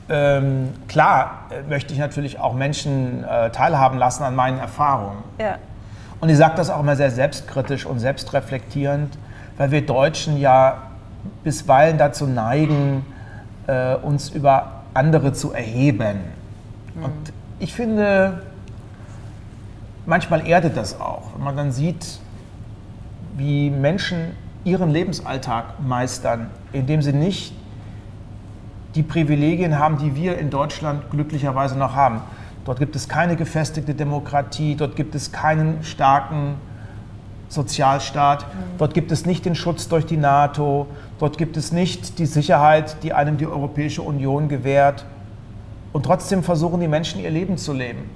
[0.08, 5.22] ähm, klar äh, möchte ich natürlich auch Menschen äh, teilhaben lassen an meinen Erfahrungen.
[5.38, 5.58] Ja.
[6.20, 9.16] Und ich sage das auch immer sehr selbstkritisch und selbstreflektierend,
[9.56, 10.78] weil wir Deutschen ja
[11.44, 13.06] bisweilen dazu neigen,
[13.66, 16.20] äh, uns über andere zu erheben.
[16.94, 17.04] Mhm.
[17.04, 18.42] Und ich finde,
[20.06, 22.18] manchmal erdet das auch, wenn man dann sieht,
[23.36, 24.34] wie Menschen
[24.64, 27.54] ihren Lebensalltag meistern, indem sie nicht
[28.94, 32.22] die Privilegien haben, die wir in Deutschland glücklicherweise noch haben.
[32.64, 36.56] Dort gibt es keine gefestigte Demokratie, dort gibt es keinen starken
[37.50, 38.46] Sozialstaat.
[38.78, 40.86] Dort gibt es nicht den Schutz durch die NATO.
[41.18, 45.04] Dort gibt es nicht die Sicherheit, die einem die Europäische Union gewährt.
[45.92, 48.08] Und trotzdem versuchen die Menschen ihr Leben zu leben.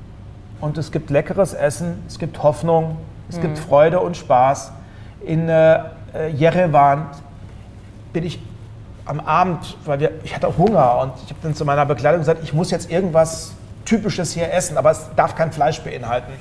[0.60, 2.96] Und es gibt leckeres Essen, es gibt Hoffnung,
[3.28, 3.42] es mhm.
[3.42, 4.72] gibt Freude und Spaß.
[5.24, 5.80] In äh,
[6.34, 7.08] Jerewan
[8.12, 8.38] bin ich
[9.04, 12.40] am Abend, weil wir, ich hatte Hunger und ich habe dann zu meiner Bekleidung gesagt,
[12.42, 13.52] ich muss jetzt irgendwas
[13.84, 16.32] Typisches hier essen, aber es darf kein Fleisch beinhalten.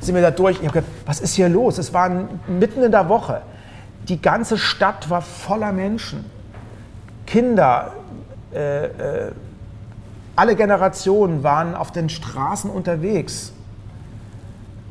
[0.00, 1.78] Sind wir da durch, ich habe gedacht, was ist hier los?
[1.78, 2.10] Es war
[2.46, 3.40] mitten in der Woche.
[4.08, 6.24] Die ganze Stadt war voller Menschen.
[7.26, 7.92] Kinder,
[8.52, 9.32] äh, äh,
[10.40, 13.52] alle Generationen waren auf den Straßen unterwegs.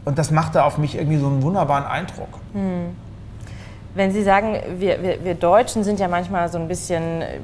[0.05, 2.29] Und das machte auf mich irgendwie so einen wunderbaren Eindruck.
[2.53, 2.95] Hm.
[3.95, 7.39] Wenn Sie sagen, wir, wir, wir, Deutschen sind ja manchmal so ein bisschen äh,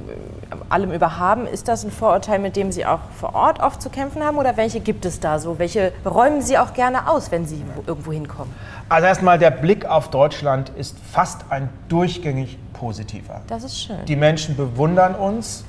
[0.69, 4.23] allem überhaben, ist das ein Vorurteil, mit dem Sie auch vor Ort oft zu kämpfen
[4.23, 4.37] haben?
[4.37, 5.57] Oder welche gibt es da so?
[5.57, 8.53] Welche räumen Sie auch gerne aus, wenn Sie irgendwo hinkommen?
[8.87, 13.41] Also erstmal, der Blick auf Deutschland ist fast ein durchgängig positiver.
[13.47, 14.05] Das ist schön.
[14.05, 15.65] Die Menschen bewundern uns.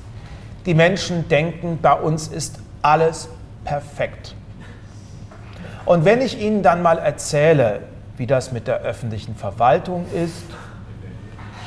[0.67, 3.29] Die Menschen denken, bei uns ist alles
[3.63, 4.35] perfekt.
[5.85, 7.79] Und wenn ich Ihnen dann mal erzähle,
[8.17, 10.43] wie das mit der öffentlichen Verwaltung ist,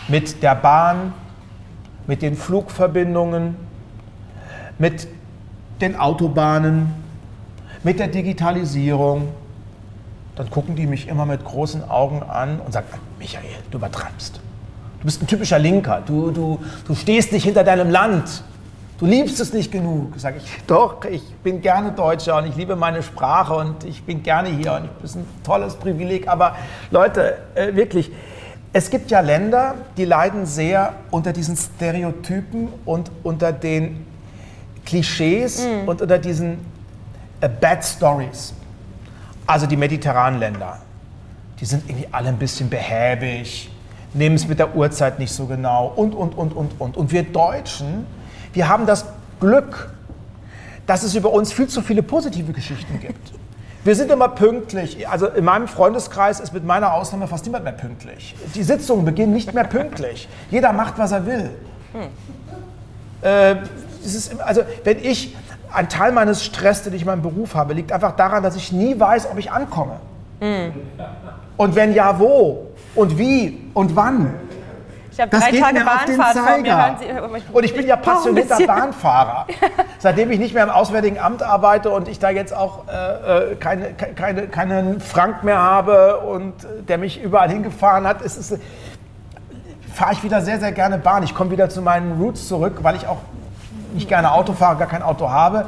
[0.07, 1.15] mit der Bahn,
[2.07, 3.57] mit den Flugverbindungen,
[4.79, 5.09] mit
[5.81, 6.95] den Autobahnen,
[7.83, 9.29] mit der Digitalisierung,
[10.37, 12.89] dann gucken die mich immer mit großen Augen an und sagen,
[13.19, 14.41] Michael, du übertreibst.
[15.01, 16.03] Du bist ein typischer Linker.
[16.05, 18.45] Du, du, du stehst nicht hinter deinem Land.
[19.01, 20.13] Du liebst es nicht genug.
[20.19, 24.23] Sag ich, doch, ich bin gerne Deutscher und ich liebe meine Sprache und ich bin
[24.23, 26.29] gerne hier und es ist ein tolles Privileg.
[26.29, 26.55] Aber
[26.91, 28.11] Leute, äh, wirklich,
[28.75, 34.05] es gibt ja Länder, die leiden sehr unter diesen Stereotypen und unter den
[34.85, 35.89] Klischees mm.
[35.89, 36.59] und unter diesen
[37.41, 38.53] äh, Bad Stories.
[39.47, 40.79] Also die mediterranen Länder,
[41.59, 43.71] die sind irgendwie alle ein bisschen behäbig,
[44.13, 46.99] nehmen es mit der Uhrzeit nicht so genau und, und, und, und, und.
[46.99, 48.05] Und wir Deutschen,
[48.53, 49.05] wir haben das
[49.41, 49.91] Glück,
[50.87, 53.33] dass es über uns viel zu viele positive Geschichten gibt.
[53.83, 55.09] Wir sind immer pünktlich.
[55.09, 58.35] Also in meinem Freundeskreis ist mit meiner Ausnahme fast niemand mehr pünktlich.
[58.55, 60.29] Die Sitzungen beginnen nicht mehr pünktlich.
[60.51, 61.51] Jeder macht, was er will.
[61.93, 62.09] Hm.
[63.23, 63.57] Äh,
[64.05, 65.37] ist, also wenn ich,
[65.73, 68.73] ein Teil meines Stress, den ich in meinem Beruf habe, liegt einfach daran, dass ich
[68.73, 70.01] nie weiß, ob ich ankomme.
[70.41, 70.73] Hm.
[71.57, 72.67] Und wenn ja, wo?
[72.95, 73.71] Und wie?
[73.73, 74.35] Und wann?
[75.21, 76.97] Ich habe drei Tage Bahnfahrt vor mir.
[76.99, 79.47] Sie, und ich bin ja passionierter Bahnfahrer.
[79.99, 83.57] Seitdem ich nicht mehr im Auswärtigen Amt arbeite und ich da jetzt auch äh, äh
[83.57, 86.55] keine, keine, keinen Frank mehr habe und
[86.89, 88.59] der mich überall hingefahren hat, ist, ist,
[89.93, 91.23] fahre ich wieder sehr, sehr gerne Bahn.
[91.23, 93.19] Ich komme wieder zu meinen Roots zurück, weil ich auch
[93.93, 95.67] nicht gerne Auto fahre, gar kein Auto habe.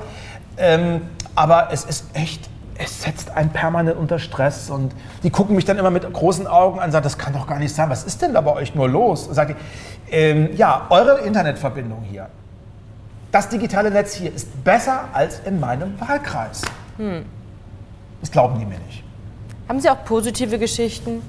[0.56, 1.02] Ähm,
[1.34, 2.48] aber es ist echt
[2.82, 6.78] es setzt einen permanent unter Stress und die gucken mich dann immer mit großen Augen
[6.78, 8.74] an und sagen, das kann doch gar nicht sein, was ist denn da bei euch
[8.74, 9.26] nur los?
[9.26, 12.28] Und sagt die, ähm, ja, eure Internetverbindung hier,
[13.30, 16.62] das digitale Netz hier ist besser als in meinem Wahlkreis.
[16.98, 17.24] Hm.
[18.20, 19.02] Das glauben die mir nicht.
[19.68, 21.22] Haben Sie auch positive Geschichten,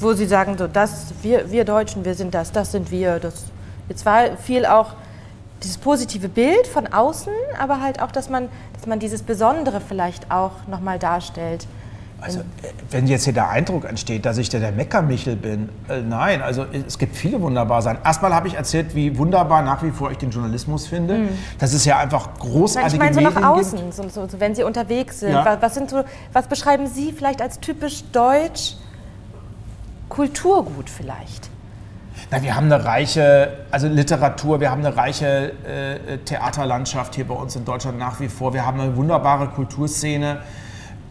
[0.00, 3.20] wo Sie sagen, so, das, wir, wir Deutschen, wir sind das, das sind wir.
[3.20, 3.44] Das,
[3.88, 4.94] jetzt war viel auch
[5.64, 10.30] dieses positive Bild von außen, aber halt auch, dass man, dass man dieses Besondere vielleicht
[10.30, 11.66] auch nochmal darstellt.
[12.20, 12.42] Also, äh,
[12.90, 16.64] wenn jetzt hier der Eindruck entsteht, dass ich der, der Meckermichel bin, äh, nein, also
[16.86, 17.98] es gibt viele wunderbar sein.
[18.02, 21.18] Erstmal habe ich erzählt, wie wunderbar nach wie vor ich den Journalismus finde.
[21.18, 21.28] Mhm.
[21.58, 24.54] Das ist ja einfach großartige Nein, ich meine so nach außen, so, so, so, wenn
[24.54, 25.32] Sie unterwegs sind.
[25.32, 25.58] Ja.
[25.60, 28.76] Was, sind so, was beschreiben Sie vielleicht als typisch deutsch
[30.08, 31.50] Kulturgut vielleicht?
[32.30, 37.34] Na, wir haben eine reiche, also Literatur, wir haben eine reiche äh, Theaterlandschaft hier bei
[37.34, 38.54] uns in Deutschland nach wie vor.
[38.54, 40.38] Wir haben eine wunderbare Kulturszene.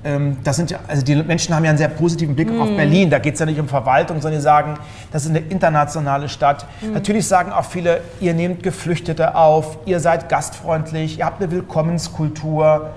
[0.03, 2.61] Ähm, das sind ja, also die Menschen haben ja einen sehr positiven Blick mm.
[2.61, 3.09] auf Berlin.
[3.09, 4.76] Da geht es ja nicht um Verwaltung, sondern die sagen,
[5.11, 6.66] das ist eine internationale Stadt.
[6.82, 6.93] Mm.
[6.93, 12.89] Natürlich sagen auch viele, ihr nehmt Geflüchtete auf, ihr seid gastfreundlich, ihr habt eine Willkommenskultur.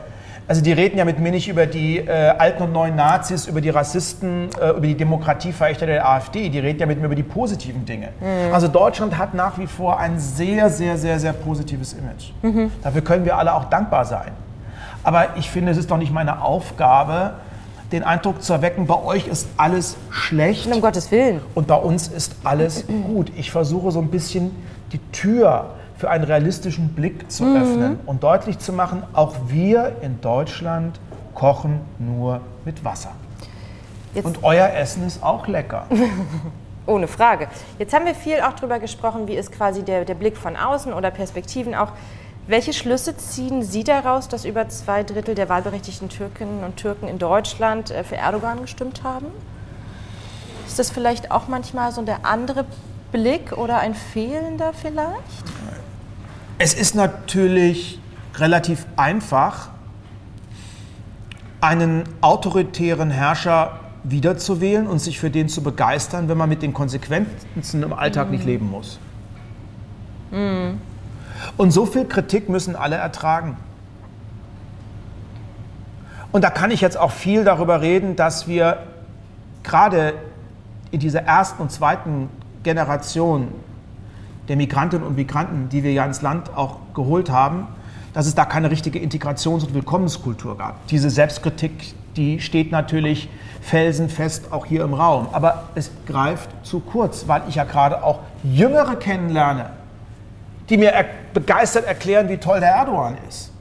[0.49, 3.61] Also die reden ja mit mir nicht über die äh, alten und neuen Nazis, über
[3.61, 6.49] die Rassisten, äh, über die Demokratieverächter der AfD.
[6.51, 8.11] Die reden ja mit mir über die positiven Dinge.
[8.20, 8.55] Mhm.
[8.55, 12.30] Also Deutschland hat nach wie vor ein sehr, sehr, sehr, sehr positives Image.
[12.42, 12.70] Mhm.
[12.82, 14.30] Dafür können wir alle auch dankbar sein.
[15.03, 17.34] Aber ich finde, es ist doch nicht meine Aufgabe,
[17.92, 20.72] den Eindruck zu erwecken, bei euch ist alles schlecht.
[20.72, 21.40] Um Gottes Willen.
[21.55, 23.32] Und bei uns ist alles gut.
[23.36, 24.51] Ich versuche so ein bisschen
[24.92, 27.57] die Tür für einen realistischen Blick zu mhm.
[27.57, 31.01] öffnen und deutlich zu machen, auch wir in Deutschland
[31.34, 33.12] kochen nur mit Wasser.
[34.14, 35.86] Jetzt und euer Essen ist auch lecker.
[36.86, 37.49] Ohne Frage.
[37.78, 40.92] Jetzt haben wir viel auch darüber gesprochen, wie ist quasi der, der Blick von außen
[40.92, 41.92] oder Perspektiven auch.
[42.47, 47.18] Welche Schlüsse ziehen Sie daraus, dass über zwei Drittel der wahlberechtigten Türkinnen und Türken in
[47.18, 49.26] Deutschland äh, für Erdogan gestimmt haben?
[50.66, 52.64] Ist das vielleicht auch manchmal so der andere
[53.11, 55.44] Blick oder ein fehlender vielleicht?
[56.59, 58.00] Es ist natürlich
[58.36, 59.68] relativ einfach,
[61.61, 67.82] einen autoritären Herrscher wiederzuwählen und sich für den zu begeistern, wenn man mit den Konsequenzen
[67.82, 68.30] im Alltag mm.
[68.30, 68.98] nicht leben muss.
[70.30, 70.78] Mm.
[71.57, 73.57] Und so viel Kritik müssen alle ertragen.
[76.32, 78.82] Und da kann ich jetzt auch viel darüber reden, dass wir
[79.62, 80.14] gerade
[80.90, 82.28] in dieser ersten und zweiten
[82.62, 83.48] Generation
[84.49, 87.66] der Migrantinnen und Migranten, die wir ja ins Land auch geholt haben,
[88.12, 90.86] dass es da keine richtige Integrations- und Willkommenskultur gab.
[90.86, 93.28] Diese Selbstkritik, die steht natürlich
[93.61, 95.28] felsenfest auch hier im Raum.
[95.32, 99.70] Aber es greift zu kurz, weil ich ja gerade auch Jüngere kennenlerne,
[100.70, 103.53] die mir er begeistert erklären, wie toll der Erdogan ist.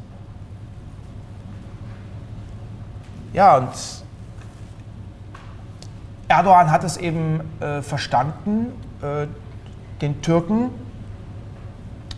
[3.33, 3.69] Ja, und
[6.29, 8.71] Erdogan hat es eben äh, verstanden,
[9.01, 9.27] äh,
[10.01, 10.69] den Türken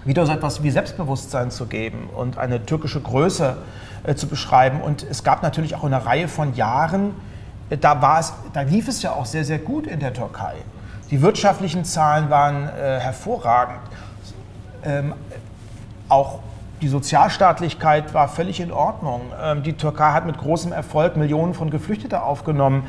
[0.06, 3.58] wieder so etwas wie Selbstbewusstsein zu geben und eine türkische Größe
[4.04, 4.82] äh, zu beschreiben.
[4.82, 7.14] Und es gab natürlich auch eine Reihe von Jahren,
[7.70, 10.56] äh, da, war es, da lief es ja auch sehr, sehr gut in der Türkei.
[11.12, 13.80] Die wirtschaftlichen Zahlen waren äh, hervorragend.
[14.84, 15.14] Ähm,
[16.10, 16.40] auch
[16.82, 19.22] die Sozialstaatlichkeit war völlig in Ordnung.
[19.42, 22.84] Ähm, die Türkei hat mit großem Erfolg Millionen von Geflüchteten aufgenommen.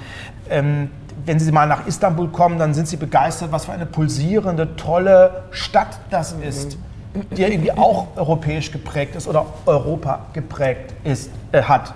[0.50, 0.90] Ähm,
[1.24, 5.44] wenn Sie mal nach Istanbul kommen, dann sind Sie begeistert, was für eine pulsierende, tolle
[5.50, 6.78] Stadt das ist,
[7.36, 11.94] die irgendwie auch europäisch geprägt ist oder Europa geprägt ist, äh, hat.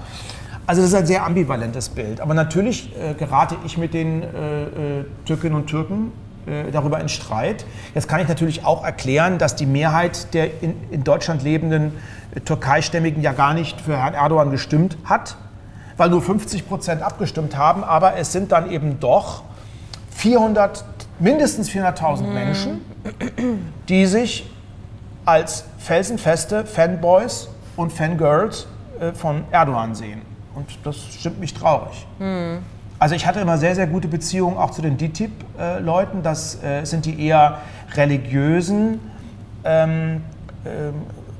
[0.66, 2.20] Also das ist ein sehr ambivalentes Bild.
[2.20, 6.12] Aber natürlich äh, gerate ich mit den äh, äh Türkinnen und Türken
[6.47, 7.64] äh, darüber in Streit.
[7.95, 11.93] Jetzt kann ich natürlich auch erklären, dass die Mehrheit der in, in Deutschland lebenden
[12.35, 15.37] äh, Türkeistämmigen ja gar nicht für Herrn Erdogan gestimmt hat
[16.03, 19.45] weil nur 50 Prozent abgestimmt haben, aber es sind dann eben doch
[20.11, 20.85] 400,
[21.21, 22.35] mindestens 400.000 mhm.
[22.35, 22.81] Menschen,
[23.89, 24.51] die sich
[25.25, 28.67] als felsenfeste Fanboys und Fangirls
[28.99, 30.23] äh, von Erdogan sehen.
[30.57, 32.05] Und das stimmt mich traurig.
[32.19, 32.59] Mhm.
[32.99, 36.19] Also ich hatte immer sehr, sehr gute Beziehungen auch zu den DTIP-Leuten.
[36.19, 37.59] Äh, das äh, sind die eher
[37.95, 38.99] religiösen,
[39.63, 40.25] ähm,
[40.65, 40.69] äh,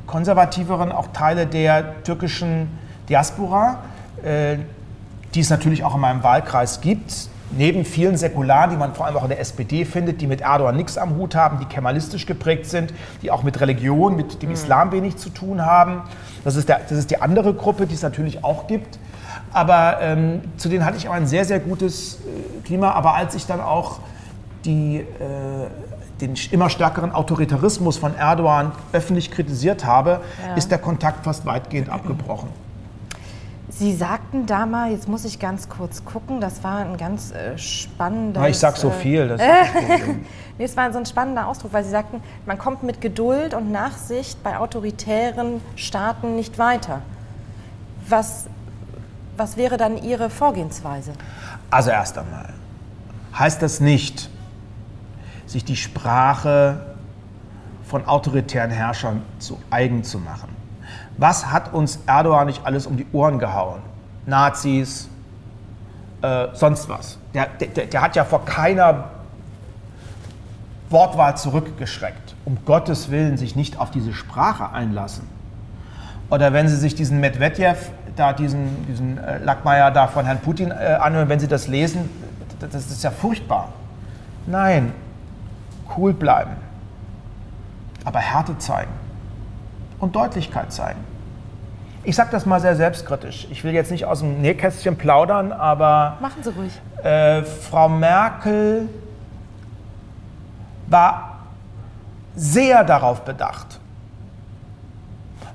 [0.07, 2.69] konservativeren, auch Teile der türkischen
[3.09, 3.79] Diaspora.
[4.23, 4.59] Äh,
[5.35, 7.29] die es natürlich auch in meinem Wahlkreis gibt.
[7.55, 10.77] Neben vielen Säkularen, die man vor allem auch in der SPD findet, die mit Erdogan
[10.77, 14.55] nichts am Hut haben, die kemalistisch geprägt sind, die auch mit Religion, mit dem mhm.
[14.55, 16.03] Islam wenig zu tun haben.
[16.45, 18.99] Das ist, der, das ist die andere Gruppe, die es natürlich auch gibt.
[19.53, 22.93] Aber ähm, zu denen hatte ich auch ein sehr, sehr gutes äh, Klima.
[22.93, 24.01] Aber als ich dann auch
[24.65, 25.05] die, äh,
[26.23, 30.55] den immer stärkeren Autoritarismus von Erdogan öffentlich kritisiert habe, ja.
[30.55, 32.49] ist der Kontakt fast weitgehend abgebrochen.
[33.83, 37.59] Sie sagten da mal, jetzt muss ich ganz kurz gucken, das war ein ganz äh,
[37.59, 38.49] spannender.
[38.49, 39.27] Ich sag so äh, viel.
[39.27, 39.41] Das
[40.57, 43.73] nee, es war so ein spannender Ausdruck, weil Sie sagten, man kommt mit Geduld und
[43.73, 47.03] Nachsicht bei autoritären Staaten nicht weiter.
[48.09, 48.45] Was,
[49.37, 51.11] was wäre dann Ihre Vorgehensweise?
[51.69, 52.51] Also erst einmal
[53.37, 54.31] heißt das nicht,
[55.45, 56.95] sich die Sprache
[57.89, 60.52] von autoritären Herrschern zu eigen zu machen.
[61.23, 63.81] Was hat uns Erdogan nicht alles um die Ohren gehauen?
[64.27, 65.09] Nazis,
[66.21, 67.17] äh, sonst was.
[67.33, 69.05] Der, der, der hat ja vor keiner
[70.91, 72.35] Wortwahl zurückgeschreckt.
[72.45, 75.29] Um Gottes Willen sich nicht auf diese Sprache einlassen.
[76.29, 80.73] Oder wenn Sie sich diesen Medvedev, da diesen, diesen äh, Lackmeier da von Herrn Putin
[80.73, 82.11] äh, anhören, wenn Sie das lesen,
[82.59, 83.69] das ist ja furchtbar.
[84.49, 84.93] Nein,
[85.97, 86.57] cool bleiben.
[88.05, 88.91] Aber Härte zeigen
[90.01, 91.12] und Deutlichkeit zeigen.
[92.05, 93.47] Ich sage das mal sehr selbstkritisch.
[93.51, 96.17] Ich will jetzt nicht aus dem Nähkästchen plaudern, aber.
[96.21, 96.73] Machen Sie ruhig.
[97.05, 98.89] Äh, Frau Merkel
[100.89, 101.39] war
[102.35, 103.79] sehr darauf bedacht,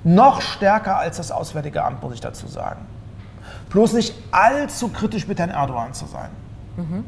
[0.03, 2.85] noch stärker als das Auswärtige Amt, muss ich dazu sagen,
[3.69, 6.29] bloß nicht allzu kritisch mit Herrn Erdogan zu sein.
[6.77, 7.03] Mhm.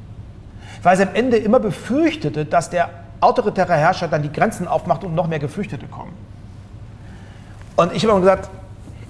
[0.84, 2.90] Weil sie am Ende immer befürchtete, dass der
[3.22, 6.14] autoritäre Herrscher dann die Grenzen aufmacht und noch mehr Geflüchtete kommen.
[7.76, 8.50] Und ich habe immer gesagt,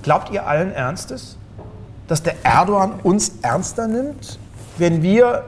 [0.03, 1.37] glaubt ihr allen Ernstes,
[2.07, 4.39] dass der Erdogan uns ernster nimmt,
[4.77, 5.43] wenn wir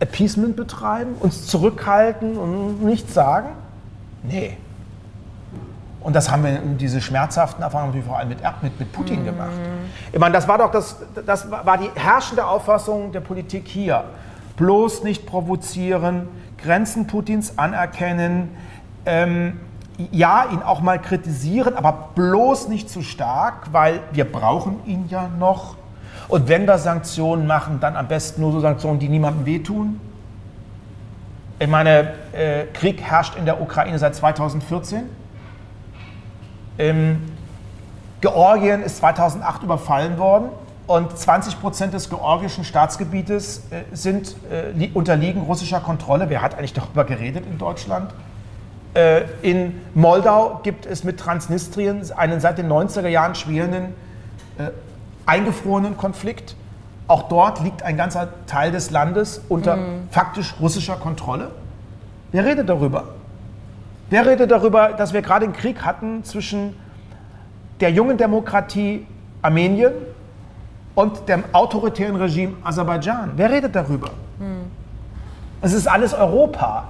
[0.00, 3.48] Appeasement betreiben, uns zurückhalten und nichts sagen?
[4.22, 4.56] Nee.
[6.00, 9.22] Und das haben wir in diese schmerzhaften Erfahrungen natürlich vor allem mit, mit, mit Putin
[9.22, 9.24] mhm.
[9.26, 9.50] gemacht.
[10.12, 10.96] Ich meine, das war doch das,
[11.26, 14.04] das war die herrschende Auffassung der Politik hier.
[14.56, 16.28] Bloß nicht provozieren,
[16.62, 18.50] Grenzen Putins anerkennen,
[19.04, 19.60] ähm,
[20.10, 25.28] ja, ihn auch mal kritisieren, aber bloß nicht zu stark, weil wir brauchen ihn ja
[25.38, 25.76] noch.
[26.28, 30.00] Und wenn wir Sanktionen machen, dann am besten nur so Sanktionen, die niemandem wehtun.
[31.58, 35.04] Ich meine, äh, Krieg herrscht in der Ukraine seit 2014.
[36.78, 37.22] Ähm,
[38.20, 40.48] Georgien ist 2008 überfallen worden
[40.86, 46.28] und 20 Prozent des georgischen Staatsgebietes äh, sind, äh, unterliegen russischer Kontrolle.
[46.28, 48.12] Wer hat eigentlich darüber geredet in Deutschland?
[48.96, 53.94] Äh, in Moldau gibt es mit Transnistrien einen seit den 90er Jahren schwelenden,
[54.56, 54.70] äh,
[55.26, 56.56] eingefrorenen Konflikt.
[57.06, 60.08] Auch dort liegt ein ganzer Teil des Landes unter mhm.
[60.10, 61.50] faktisch russischer Kontrolle.
[62.32, 63.04] Wer redet darüber?
[64.08, 66.74] Wer redet darüber, dass wir gerade einen Krieg hatten zwischen
[67.80, 69.06] der jungen Demokratie
[69.42, 69.92] Armenien
[70.94, 73.32] und dem autoritären Regime Aserbaidschan.
[73.36, 74.08] Wer redet darüber?
[74.38, 74.70] Hm.
[75.60, 76.88] Es ist alles Europa.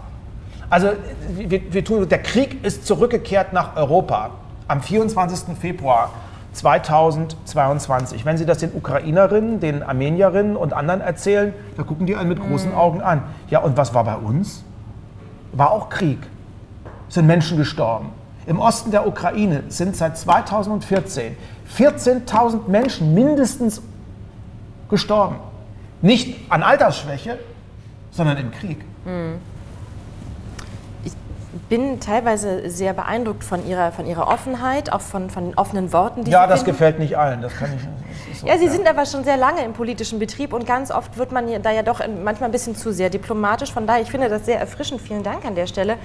[0.68, 0.90] Also
[1.28, 4.30] wir, wir tun, der Krieg ist zurückgekehrt nach Europa
[4.68, 5.56] am 24.
[5.56, 6.10] Februar
[6.52, 8.24] 2022.
[8.24, 12.40] Wenn Sie das den Ukrainerinnen, den Armenierinnen und anderen erzählen, da gucken die einen mit
[12.40, 12.78] großen hm.
[12.78, 13.22] Augen an.
[13.48, 14.64] Ja, und was war bei uns?
[15.52, 16.18] War auch Krieg.
[17.08, 18.10] Sind Menschen gestorben.
[18.46, 21.36] Im Osten der Ukraine sind seit 2014
[21.76, 23.82] 14.000 Menschen mindestens
[24.88, 25.36] gestorben.
[26.00, 27.38] Nicht an Altersschwäche,
[28.10, 28.84] sondern im Krieg.
[29.04, 29.40] Hm.
[31.56, 35.90] Ich bin teilweise sehr beeindruckt von Ihrer, von ihrer Offenheit, auch von, von den offenen
[35.92, 36.72] Worten, die ja, Sie Ja, das finden.
[36.72, 37.40] gefällt nicht allen.
[37.40, 38.70] Das kann ich, so, ja, Sie ja.
[38.70, 41.82] sind aber schon sehr lange im politischen Betrieb und ganz oft wird man da ja
[41.82, 43.72] doch manchmal ein bisschen zu sehr diplomatisch.
[43.72, 45.00] Von daher, ich finde das sehr erfrischend.
[45.00, 45.96] Vielen Dank an der Stelle.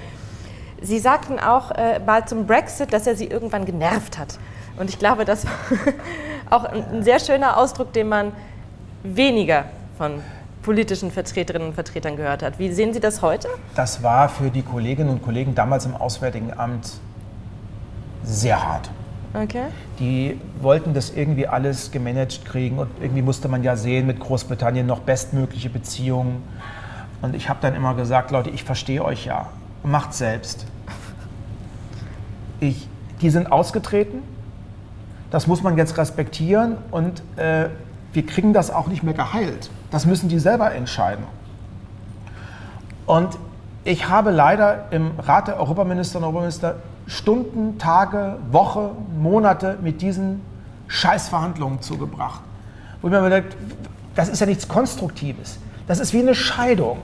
[0.80, 4.38] Sie sagten auch äh, bald zum Brexit, dass er Sie irgendwann genervt hat.
[4.78, 5.44] Und ich glaube, das
[6.48, 8.32] war auch ein, ein sehr schöner Ausdruck, den man
[9.02, 9.66] weniger
[9.98, 10.22] von
[10.62, 12.58] politischen Vertreterinnen und Vertretern gehört hat.
[12.58, 13.48] Wie sehen Sie das heute?
[13.74, 16.92] Das war für die Kolleginnen und Kollegen damals im Auswärtigen Amt
[18.24, 18.90] sehr hart.
[19.34, 19.64] Okay.
[19.98, 24.86] Die wollten das irgendwie alles gemanagt kriegen und irgendwie musste man ja sehen, mit Großbritannien
[24.86, 26.42] noch bestmögliche Beziehungen.
[27.22, 29.48] Und ich habe dann immer gesagt, Leute, ich verstehe euch ja,
[29.82, 30.66] macht selbst.
[32.60, 32.88] Ich,
[33.20, 34.22] die sind ausgetreten,
[35.30, 37.68] das muss man jetzt respektieren und äh,
[38.12, 39.70] wir kriegen das auch nicht mehr geheilt.
[39.90, 41.24] Das müssen die selber entscheiden.
[43.06, 43.38] Und
[43.84, 50.40] ich habe leider im Rat der Europaministerinnen und Europaminister Stunden, Tage, Woche, Monate mit diesen
[50.86, 52.42] Scheißverhandlungen zugebracht.
[53.00, 53.56] Wo ich mir denke,
[54.14, 55.58] das ist ja nichts Konstruktives.
[55.88, 56.98] Das ist wie eine Scheidung.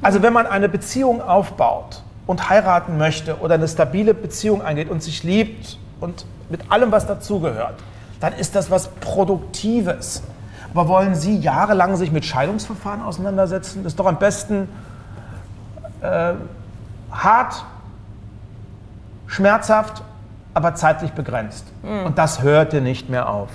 [0.00, 5.02] Also wenn man eine Beziehung aufbaut und heiraten möchte oder eine stabile Beziehung eingeht und
[5.02, 7.74] sich liebt und mit allem, was dazugehört,
[8.20, 10.22] dann ist das was Produktives.
[10.72, 13.82] Aber wollen Sie jahrelang sich mit Scheidungsverfahren auseinandersetzen?
[13.82, 14.68] Das ist doch am besten
[16.02, 16.34] äh,
[17.10, 17.64] hart,
[19.26, 20.02] schmerzhaft,
[20.54, 21.64] aber zeitlich begrenzt.
[21.82, 22.06] Mhm.
[22.06, 23.48] Und das hörte nicht mehr auf.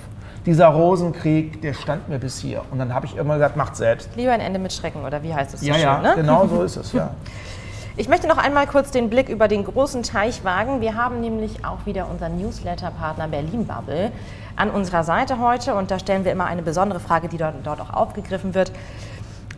[0.45, 2.63] Dieser Rosenkrieg, der stand mir bis hier.
[2.71, 4.09] Und dann habe ich immer gesagt, macht selbst.
[4.15, 5.83] Lieber ein Ende mit Schrecken, oder wie heißt es so ja, schön?
[5.83, 6.13] Ja, ne?
[6.15, 7.11] genau so ist es, ja.
[7.95, 10.81] Ich möchte noch einmal kurz den Blick über den großen Teich wagen.
[10.81, 14.11] Wir haben nämlich auch wieder unseren Newsletter-Partner Berlin Bubble
[14.55, 17.79] an unserer Seite heute und da stellen wir immer eine besondere Frage, die dort, dort
[17.79, 18.71] auch aufgegriffen wird.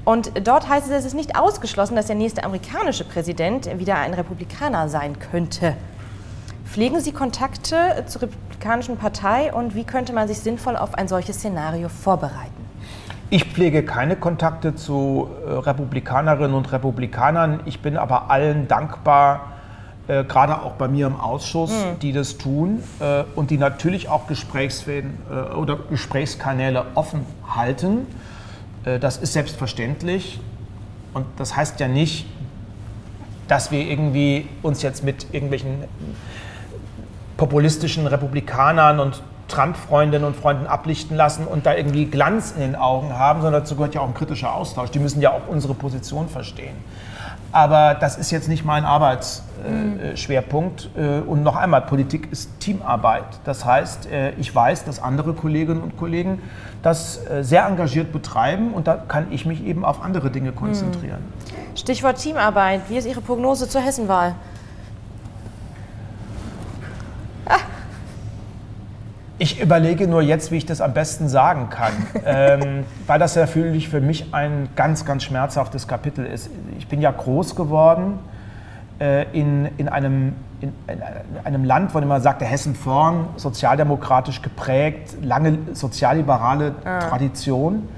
[0.04, 4.14] Und dort heißt es, es ist nicht ausgeschlossen, dass der nächste amerikanische Präsident wieder ein
[4.14, 5.78] Republikaner sein könnte.
[6.66, 11.38] Pflegen Sie Kontakte zur Republikanischen Partei und wie könnte man sich sinnvoll auf ein solches
[11.38, 12.55] Szenario vorbereiten?
[13.36, 17.60] Ich pflege keine Kontakte zu äh, Republikanerinnen und Republikanern.
[17.66, 19.52] Ich bin aber allen dankbar,
[20.08, 22.00] äh, gerade auch bei mir im Ausschuss, mhm.
[22.00, 28.08] die das tun äh, und die natürlich auch Gesprächsfäden äh, oder Gesprächskanäle offen halten.
[28.86, 30.40] Äh, das ist selbstverständlich.
[31.14, 32.28] Und das heißt ja nicht,
[33.50, 35.84] dass wir irgendwie uns jetzt mit irgendwelchen
[37.36, 43.18] populistischen Republikanern und Trump-Freundinnen und Freunden ablichten lassen und da irgendwie Glanz in den Augen
[43.18, 44.92] haben, sondern dazu gehört ja auch ein kritischer Austausch.
[44.92, 46.76] Die müssen ja auch unsere Position verstehen.
[47.52, 50.90] Aber das ist jetzt nicht mein Arbeitsschwerpunkt.
[50.98, 51.28] Äh, mhm.
[51.28, 53.24] und noch einmal, Politik ist Teamarbeit.
[53.46, 56.42] Das heißt, äh, ich weiß, dass andere Kolleginnen und Kollegen
[56.84, 61.22] das äh, sehr engagiert betreiben und da kann ich mich eben auf andere Dinge konzentrieren.
[61.22, 61.78] Mhm.
[61.78, 62.82] Stichwort Teamarbeit.
[62.90, 64.36] Wie ist Ihre Prognose zur Hessenwahl?
[69.38, 71.92] Ich überlege nur jetzt, wie ich das am besten sagen kann,
[72.26, 76.50] ähm, weil das natürlich für mich ein ganz, ganz schmerzhaftes Kapitel ist.
[76.78, 78.20] Ich bin ja groß geworden
[79.00, 81.02] äh, in, in, einem, in, in,
[81.44, 87.00] einem Land, wo man sagt, der Hessen vorn, sozialdemokratisch geprägt, lange sozialliberale ah.
[87.00, 87.90] Tradition.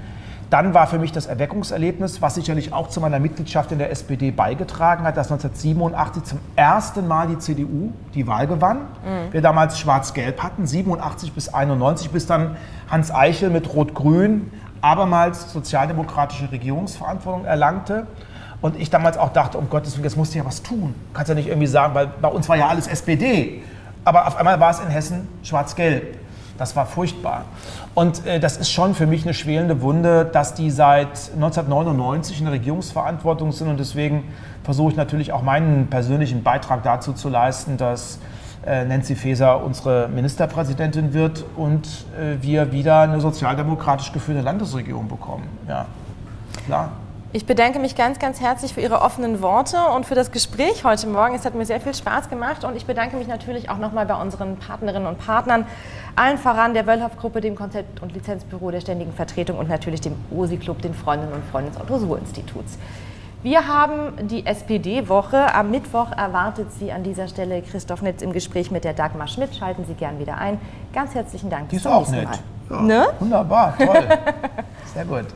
[0.50, 4.30] Dann war für mich das Erweckungserlebnis, was sicherlich auch zu meiner Mitgliedschaft in der SPD
[4.30, 8.78] beigetragen hat, dass 1987 zum ersten Mal die CDU die Wahl gewann.
[8.78, 9.32] Mhm.
[9.32, 12.56] Wir damals Schwarz-Gelb hatten, 87 bis 91, bis dann
[12.90, 18.06] Hans Eichel mit Rot-Grün abermals sozialdemokratische Regierungsverantwortung erlangte.
[18.60, 20.94] Und ich damals auch dachte, um Gottes Willen, jetzt musst du ja was tun.
[21.12, 23.62] Kannst ja nicht irgendwie sagen, weil bei uns war ja alles SPD.
[24.04, 26.16] Aber auf einmal war es in Hessen schwarz-gelb.
[26.58, 27.44] Das war furchtbar.
[27.94, 32.44] Und äh, das ist schon für mich eine schwelende Wunde, dass die seit 1999 in
[32.44, 33.68] der Regierungsverantwortung sind.
[33.68, 34.24] Und deswegen
[34.64, 38.18] versuche ich natürlich auch meinen persönlichen Beitrag dazu zu leisten, dass
[38.66, 41.86] äh, Nancy Faeser unsere Ministerpräsidentin wird und
[42.18, 45.44] äh, wir wieder eine sozialdemokratisch geführte Landesregierung bekommen.
[45.68, 45.86] Ja,
[46.66, 46.90] klar.
[47.30, 51.06] Ich bedanke mich ganz, ganz herzlich für Ihre offenen Worte und für das Gespräch heute
[51.06, 51.34] Morgen.
[51.34, 54.14] Es hat mir sehr viel Spaß gemacht und ich bedanke mich natürlich auch nochmal bei
[54.14, 55.66] unseren Partnerinnen und Partnern,
[56.16, 60.80] allen voran der Wöllhoff-Gruppe, dem Konzept- und Lizenzbüro der Ständigen Vertretung und natürlich dem OSI-Club,
[60.80, 62.78] den Freundinnen und Freunden des Otto-Suhr-Instituts.
[63.42, 65.54] Wir haben die SPD-Woche.
[65.54, 69.54] Am Mittwoch erwartet Sie an dieser Stelle Christoph Nitz im Gespräch mit der Dagmar Schmidt.
[69.54, 70.58] Schalten Sie gern wieder ein.
[70.94, 71.68] Ganz herzlichen Dank.
[71.68, 72.26] Die ist auch nett.
[72.70, 73.06] Ja, ne?
[73.20, 74.08] Wunderbar, toll.
[74.94, 75.26] Sehr gut.